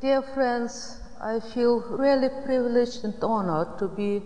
[0.00, 4.22] Dear friends, I feel really privileged and honored to be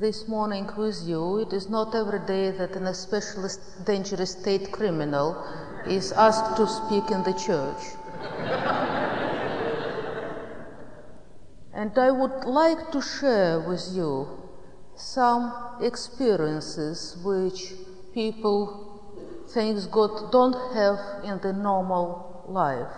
[0.00, 1.38] this morning with you.
[1.38, 3.50] It is not every day that an especially
[3.84, 5.40] dangerous state criminal
[5.86, 7.94] is asked to speak in the church.
[11.72, 14.26] and I would like to share with you
[14.96, 17.74] some experiences which
[18.12, 22.90] people, thanks God, don't have in the normal life.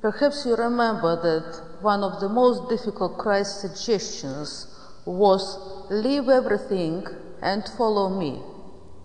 [0.00, 5.58] Perhaps you remember that one of the most difficult Christ suggestions was
[5.90, 7.06] leave everything
[7.42, 8.42] and follow me.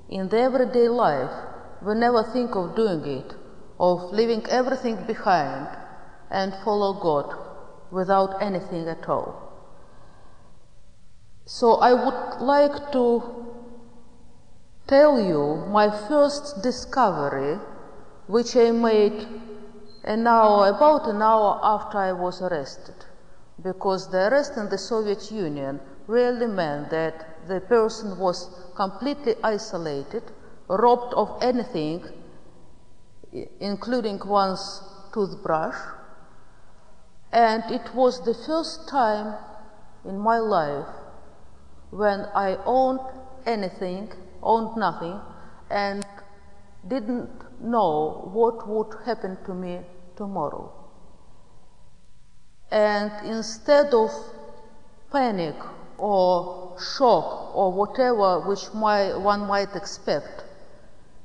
[0.10, 1.32] In the everyday life,
[1.82, 3.34] we never think of doing it,
[3.80, 5.68] of leaving everything behind
[6.30, 7.36] and follow God
[7.91, 9.46] without anything at all.
[11.46, 13.46] So I would like to
[14.88, 17.60] tell you my first discovery,
[18.28, 19.28] which I made
[20.04, 23.05] an hour, about an hour after I was arrested,
[23.66, 30.22] because the arrest in the Soviet Union really meant that the person was completely isolated,
[30.68, 32.03] robbed of anything,
[33.59, 35.80] including one's toothbrush,
[37.32, 39.34] and it was the first time
[40.05, 40.86] in my life
[41.89, 42.99] when I owned
[43.47, 44.11] anything,
[44.43, 45.20] owned nothing,
[45.72, 46.05] and
[46.88, 49.80] didn't know what would happen to me
[50.16, 50.85] tomorrow.
[52.76, 54.11] And instead of
[55.09, 55.55] panic
[55.97, 60.43] or shock or whatever which my, one might expect,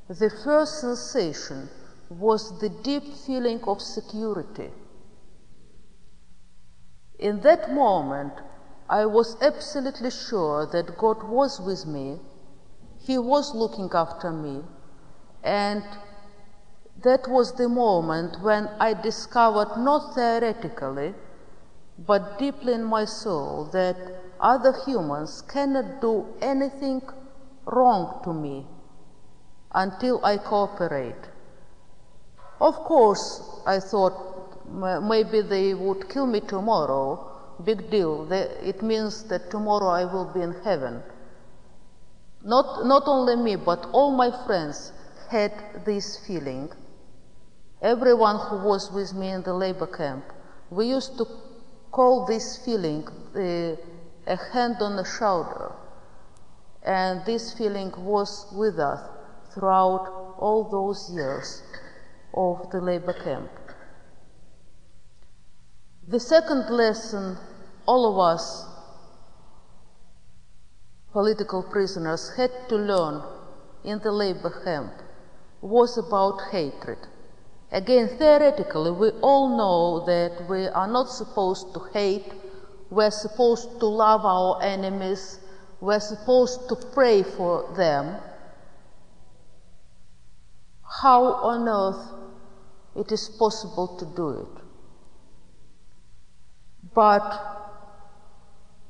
[0.09, 1.69] the first sensation
[2.09, 4.71] was the deep feeling of security.
[7.19, 8.33] In that moment,
[8.89, 12.21] I was absolutely sure that God was with me,
[13.01, 14.63] He was looking after me,
[15.43, 15.83] and
[17.03, 21.15] that was the moment when I discovered, not theoretically,
[22.07, 23.97] but deeply in my soul, that
[24.41, 27.03] other humans cannot do anything
[27.67, 28.67] wrong to me
[29.73, 31.29] until I cooperate.
[32.61, 34.15] Of course, I thought
[35.03, 37.27] maybe they would kill me tomorrow,
[37.65, 38.31] big deal.
[38.33, 41.03] It means that tomorrow I will be in heaven.
[42.43, 44.93] Not, not only me, but all my friends
[45.29, 45.53] had
[45.85, 46.71] this feeling.
[47.83, 50.25] Everyone who was with me in the labor camp,
[50.71, 51.27] we used to
[51.91, 53.77] call this feeling uh,
[54.27, 55.73] a hand on the shoulder.
[56.83, 59.01] And this feeling was with us
[59.53, 61.63] throughout all those years
[62.35, 63.51] of the labor camp.
[66.09, 67.37] The second lesson
[67.87, 68.67] all of us,
[71.13, 73.23] political prisoners, had to learn
[73.85, 74.93] in the labor camp
[75.61, 76.99] was about hatred.
[77.73, 82.33] Again, theoretically, we all know that we are not supposed to hate,
[82.91, 85.39] we're supposed to love our enemies,
[85.81, 88.17] we're supposed to pray for them.
[91.03, 92.13] How on earth
[92.97, 94.65] it is possible to do it?
[96.93, 97.51] But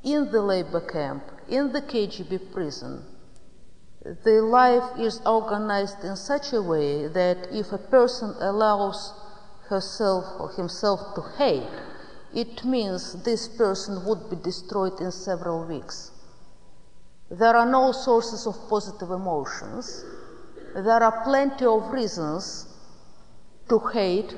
[0.03, 3.05] in the labor camp, in the KGB prison,
[4.03, 9.13] the life is organized in such a way that if a person allows
[9.69, 11.69] herself or himself to hate,
[12.35, 16.13] it means this person would be destroyed in several weeks.
[17.31, 20.05] There are no sources of positive emotions.
[20.75, 22.67] There are plenty of reasons
[23.69, 24.35] to hate,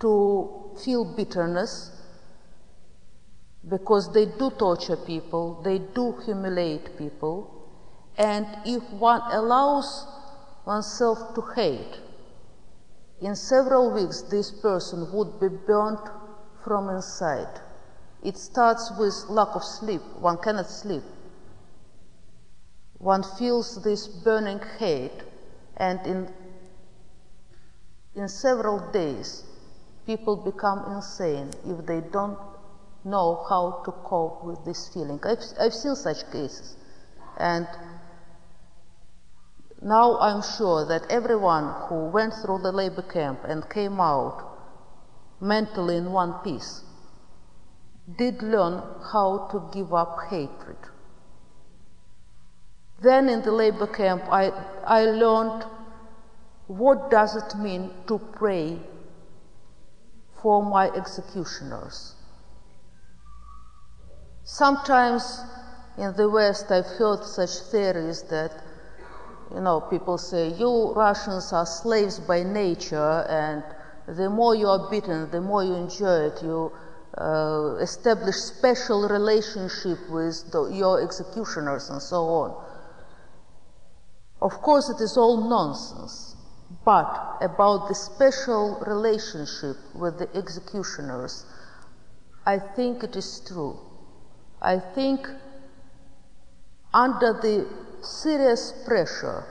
[0.00, 1.92] to feel bitterness,
[3.68, 7.59] because they do torture people, they do humiliate people,
[8.20, 10.06] and if one allows
[10.66, 11.98] oneself to hate,
[13.22, 16.06] in several weeks this person would be burnt
[16.62, 17.60] from inside.
[18.22, 21.02] It starts with lack of sleep, one cannot sleep.
[22.98, 25.22] One feels this burning hate,
[25.78, 26.28] and in,
[28.14, 29.44] in several days,
[30.04, 32.38] people become insane if they don't
[33.02, 35.18] know how to cope with this feeling.
[35.24, 36.76] I've, I've seen such cases.
[37.38, 37.66] And
[39.82, 44.46] now I'm sure that everyone who went through the labor camp and came out
[45.40, 46.82] mentally in one piece
[48.18, 50.76] did learn how to give up hatred.
[53.00, 54.52] Then in the labor camp, I,
[54.84, 55.64] I learned
[56.66, 58.78] what does it mean to pray
[60.42, 62.14] for my executioners.
[64.44, 65.40] Sometimes
[65.96, 68.52] in the West, I've heard such theories that,
[69.54, 73.64] you know, people say, you Russians are slaves by nature and
[74.06, 76.42] the more you are beaten, the more you enjoy it.
[76.42, 76.72] You
[77.18, 82.64] uh, establish special relationship with the, your executioners and so on.
[84.40, 86.34] Of course, it is all nonsense,
[86.84, 91.44] but about the special relationship with the executioners,
[92.46, 93.78] I think it is true.
[94.62, 95.26] I think
[96.94, 97.66] under the
[98.02, 99.44] serious pressure,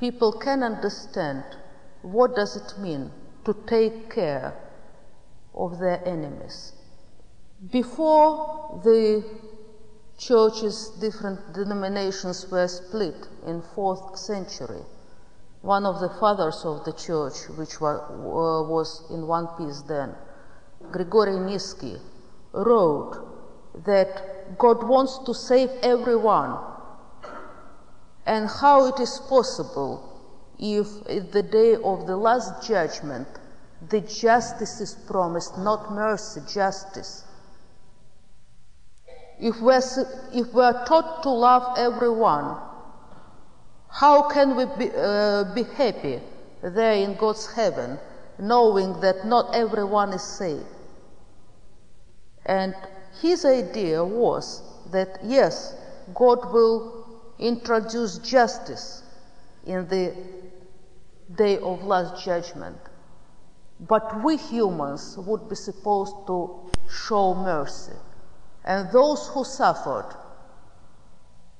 [0.00, 1.44] people can understand
[2.02, 3.10] what does it mean
[3.44, 4.54] to take care
[5.54, 6.72] of their enemies.
[7.70, 9.24] Before the
[10.18, 14.82] churches, different denominations were split in fourth century.
[15.62, 20.14] One of the fathers of the church, which was in one piece then,
[20.90, 22.00] Grigory Nissky,
[22.52, 23.16] wrote
[23.84, 26.58] that God wants to save everyone
[28.26, 30.08] and how it is possible
[30.58, 33.26] if at the day of the last judgment
[33.88, 37.24] the justice is promised, not mercy, justice.
[39.40, 39.82] If we're,
[40.32, 42.58] if we're taught to love everyone,
[43.88, 46.20] how can we be, uh, be happy
[46.62, 47.98] there in God's heaven,
[48.38, 50.64] knowing that not everyone is saved?
[52.46, 52.74] And
[53.20, 54.62] his idea was
[54.92, 55.74] that yes,
[56.14, 57.01] God will
[57.42, 59.02] introduce justice
[59.66, 60.14] in the
[61.36, 62.76] day of last judgment.
[63.80, 67.96] But we humans would be supposed to show mercy.
[68.64, 70.14] And those who suffered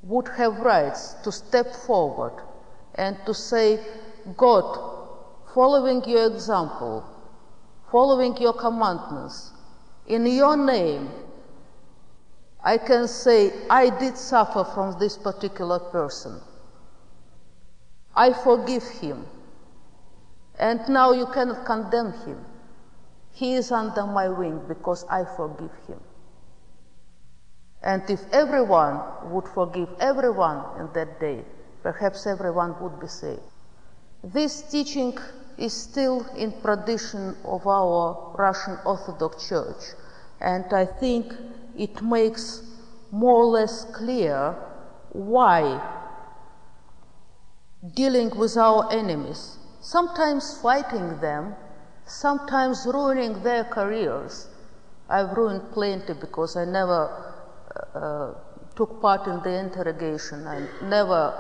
[0.02, 2.34] would have rights to step forward
[2.94, 3.80] and to say,
[4.36, 4.78] God,
[5.54, 7.04] following your example,
[7.90, 9.50] following your commandments,
[10.06, 11.10] in your name,
[12.64, 16.40] I can say, I did suffer from this particular person.
[18.14, 19.26] I forgive him.
[20.58, 22.44] And now you cannot condemn him.
[23.32, 26.00] He is under my wing because I forgive him.
[27.82, 29.00] And if everyone
[29.32, 31.44] would forgive everyone in that day,
[31.82, 33.42] perhaps everyone would be saved.
[34.22, 35.18] This teaching
[35.58, 39.82] is still in tradition of our Russian Orthodox Church,
[40.40, 41.34] and I think
[41.76, 42.62] it makes
[43.10, 44.54] more or less clear
[45.12, 45.80] why
[47.94, 51.54] dealing with our enemies, sometimes fighting them,
[52.06, 54.48] sometimes ruining their careers.
[55.08, 57.10] I've ruined plenty because I never
[57.94, 58.34] uh,
[58.76, 60.46] took part in the interrogation.
[60.46, 61.34] I never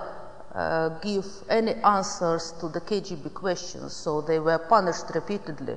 [0.54, 5.76] uh, give any answers to the KGB questions, so they were punished repeatedly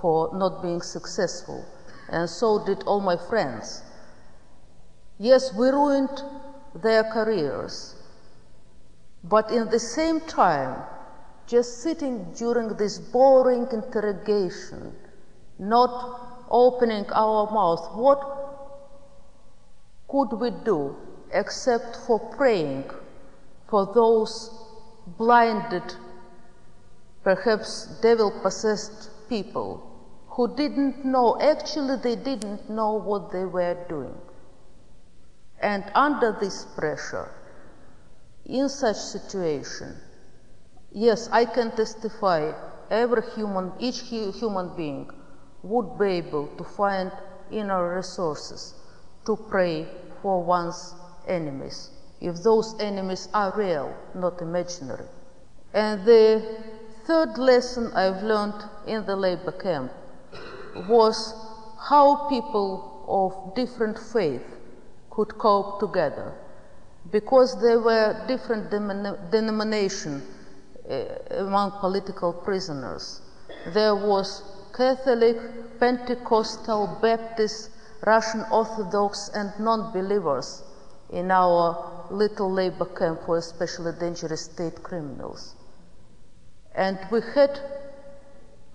[0.00, 1.64] for not being successful.
[2.14, 3.82] And so did all my friends.
[5.18, 6.22] Yes, we ruined
[6.72, 7.96] their careers,
[9.24, 10.80] but in the same time,
[11.48, 14.94] just sitting during this boring interrogation,
[15.58, 18.20] not opening our mouth, what
[20.06, 20.94] could we do
[21.32, 22.84] except for praying
[23.66, 24.50] for those
[25.18, 25.96] blinded,
[27.24, 29.93] perhaps devil possessed people
[30.34, 34.16] who didn't know, actually, they didn't know what they were doing.
[35.60, 37.30] And under this pressure,
[38.44, 39.94] in such situation,
[40.90, 42.52] yes, I can testify
[42.90, 45.08] every human, each human being
[45.62, 47.12] would be able to find
[47.52, 48.74] inner resources
[49.26, 49.86] to pray
[50.20, 50.94] for one's
[51.28, 55.06] enemies, if those enemies are real, not imaginary.
[55.72, 56.58] And the
[57.06, 59.92] third lesson I've learned in the labor camp
[60.88, 61.34] was
[61.88, 64.44] how people of different faith
[65.10, 66.32] could cope together
[67.10, 68.70] because there were different
[69.30, 70.22] denominations
[70.90, 73.20] uh, among political prisoners.
[73.72, 74.42] There was
[74.76, 75.36] Catholic,
[75.78, 77.70] Pentecostal, Baptist,
[78.06, 80.62] Russian Orthodox, and non believers
[81.10, 85.54] in our little labor camp for especially dangerous state criminals.
[86.74, 87.60] And we had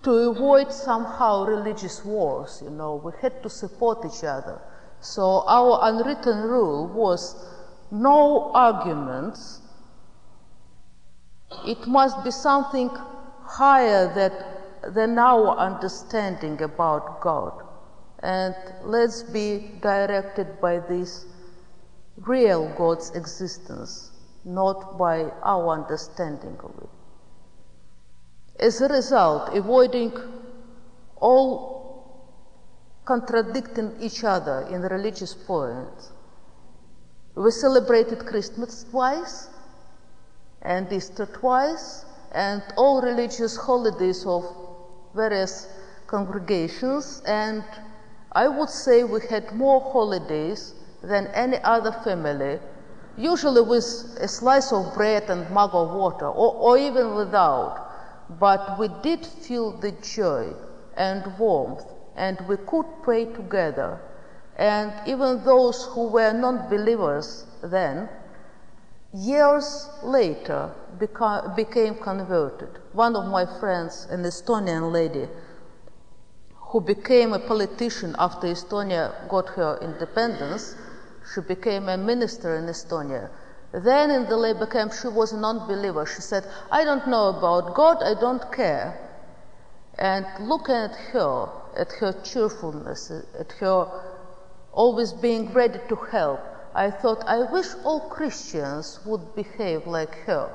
[0.03, 4.61] to avoid somehow religious wars, you know, we had to support each other.
[5.01, 7.35] So our unwritten rule was
[7.91, 9.61] no arguments.
[11.65, 12.89] It must be something
[13.43, 17.63] higher that, than our understanding about God.
[18.21, 21.25] And let's be directed by this
[22.17, 24.11] real God's existence,
[24.45, 26.89] not by our understanding of it.
[28.59, 30.11] As a result, avoiding
[31.21, 31.79] all
[33.05, 36.11] contradicting each other in religious points,
[37.35, 39.47] we celebrated Christmas twice
[40.61, 42.03] and Easter twice
[42.33, 44.43] and all religious holidays of
[45.15, 45.67] various
[46.07, 47.63] congregations, and
[48.33, 52.59] I would say we had more holidays than any other family,
[53.15, 57.88] usually with a slice of bread and mug of water, or, or even without.
[58.29, 60.53] But we did feel the joy
[60.95, 63.99] and warmth, and we could pray together.
[64.55, 68.09] And even those who were non believers then,
[69.13, 70.69] years later
[70.99, 72.69] beca- became converted.
[72.93, 75.27] One of my friends, an Estonian lady,
[76.55, 80.75] who became a politician after Estonia got her independence,
[81.33, 83.29] she became a minister in Estonia.
[83.71, 86.05] Then in the labor camp, she was a non believer.
[86.05, 88.97] She said, I don't know about God, I don't care.
[89.97, 93.87] And looking at her, at her cheerfulness, at her
[94.71, 96.39] always being ready to help,
[96.73, 100.51] I thought, I wish all Christians would behave like her.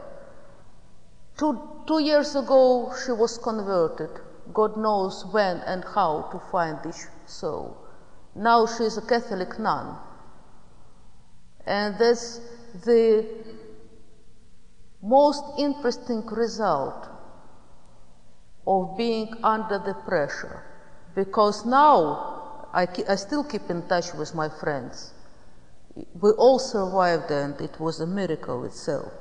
[1.37, 4.11] Two, two years ago, she was converted.
[4.53, 7.77] God knows when and how to find each soul.
[8.35, 9.97] Now she is a Catholic nun.
[11.67, 12.41] And that's
[12.83, 13.27] the
[15.03, 17.09] most interesting result
[18.66, 20.62] of being under the pressure.
[21.14, 25.12] Because now I, I still keep in touch with my friends.
[25.95, 29.12] We all survived, and it was a miracle itself.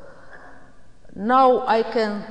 [1.15, 2.25] Now I can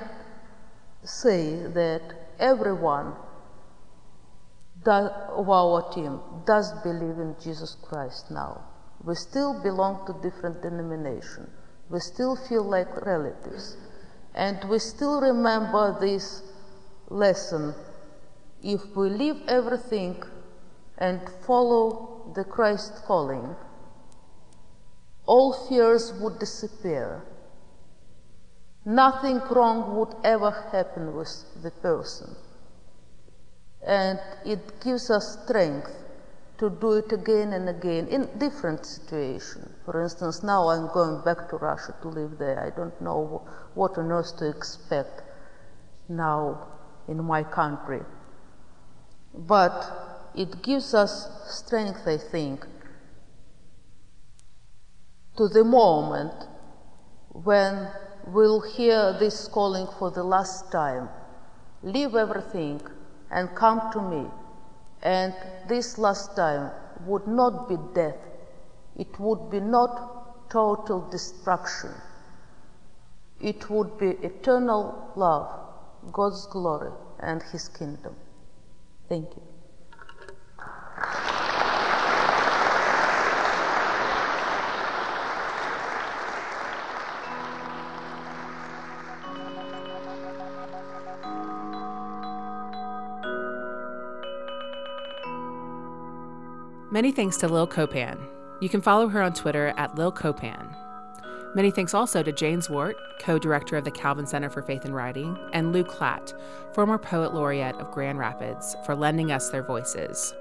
[1.04, 2.02] say that
[2.40, 3.14] everyone
[4.84, 8.71] of our team does believe in Jesus Christ now.
[9.04, 11.48] We still belong to different denominations.
[11.90, 13.76] We still feel like relatives.
[14.34, 16.42] And we still remember this
[17.08, 17.74] lesson.
[18.62, 20.22] If we leave everything
[20.98, 23.56] and follow the Christ calling,
[25.26, 27.22] all fears would disappear.
[28.84, 32.34] Nothing wrong would ever happen with the person.
[33.84, 36.01] And it gives us strength
[36.62, 39.68] to do it again and again in different situations.
[39.84, 42.64] For instance, now I'm going back to Russia to live there.
[42.64, 43.42] I don't know
[43.74, 45.22] what on earth to expect
[46.08, 46.68] now
[47.08, 48.02] in my country.
[49.34, 51.12] But it gives us
[51.46, 52.64] strength, I think,
[55.38, 56.46] to the moment
[57.32, 57.88] when
[58.28, 61.08] we'll hear this calling for the last time.
[61.82, 62.80] Leave everything
[63.32, 64.30] and come to me.
[65.02, 65.34] And
[65.68, 66.70] this last time
[67.06, 68.18] would not be death,
[68.96, 71.90] it would be not total destruction.
[73.40, 75.48] It would be eternal love,
[76.12, 78.14] God's glory, and His kingdom.
[79.08, 79.42] Thank you.
[96.92, 98.18] Many thanks to Lil Copan.
[98.60, 100.76] You can follow her on Twitter at Lil Copan.
[101.54, 104.94] Many thanks also to Jane Zwart, co director of the Calvin Center for Faith and
[104.94, 106.34] Writing, and Lou Klatt,
[106.74, 110.34] former poet laureate of Grand Rapids, for lending us their voices.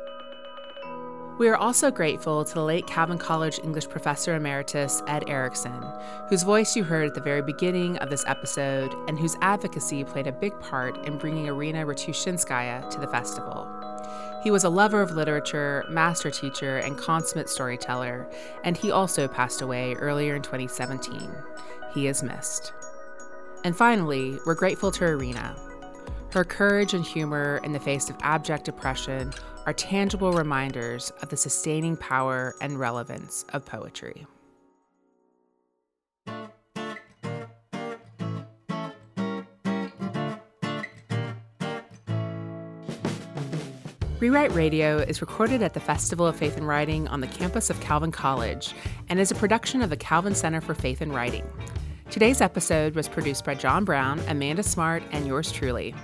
[1.40, 5.82] We are also grateful to the late Calvin College English professor emeritus Ed Ericson,
[6.28, 10.28] whose voice you heard at the very beginning of this episode and whose advocacy played
[10.28, 13.70] a big part in bringing Irina Ratushinskaya to the festival.
[14.44, 18.28] He was a lover of literature, master teacher, and consummate storyteller,
[18.64, 21.32] and he also passed away earlier in 2017.
[21.94, 22.74] He is missed.
[23.64, 25.56] And finally, we're grateful to Irina.
[26.32, 29.32] Her courage and humor in the face of abject oppression
[29.68, 34.26] are tangible reminders of the sustaining power and relevance of poetry.
[44.22, 47.82] Rewrite Radio is recorded at the Festival of Faith and Writing on the campus of
[47.82, 48.76] Calvin College
[49.10, 51.44] and is a production of the Calvin Center for Faith and Writing.
[52.12, 55.96] Today's episode was produced by John Brown, Amanda Smart, and yours truly.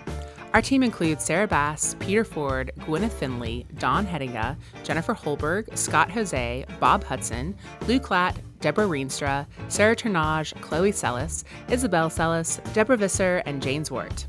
[0.56, 6.66] Our team includes Sarah Bass, Peter Ford, Gwyneth Finley, Don Hedinga, Jennifer Holberg, Scott Jose,
[6.80, 7.56] Bob Hudson,
[7.88, 14.26] Lou Klatt, Deborah Rienstra, Sarah Turnage, Chloe Sellis, Isabel Sellis, Deborah Visser, and Jane Zwart.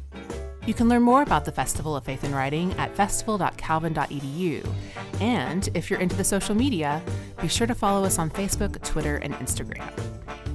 [0.68, 4.70] You can learn more about the Festival of Faith and Writing at festival.calvin.edu.
[5.18, 7.00] And if you're into the social media,
[7.40, 9.90] be sure to follow us on Facebook, Twitter, and Instagram.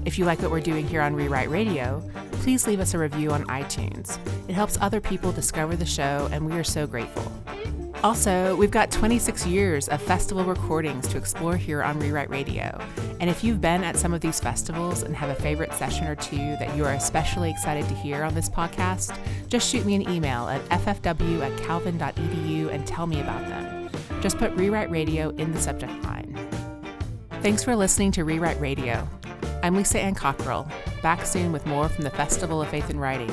[0.05, 3.31] If you like what we're doing here on Rewrite Radio, please leave us a review
[3.31, 4.17] on iTunes.
[4.49, 7.31] It helps other people discover the show, and we are so grateful.
[8.03, 12.77] Also, we've got 26 years of festival recordings to explore here on Rewrite Radio.
[13.21, 16.15] And if you've been at some of these festivals and have a favorite session or
[16.15, 20.09] two that you are especially excited to hear on this podcast, just shoot me an
[20.09, 23.89] email at ffw at calvin.edu and tell me about them.
[24.19, 26.37] Just put Rewrite Radio in the subject line.
[27.41, 29.07] Thanks for listening to Rewrite Radio.
[29.63, 30.69] I'm Lisa Ann Cockrel,
[31.01, 33.31] back soon with more from the Festival of Faith and Writing.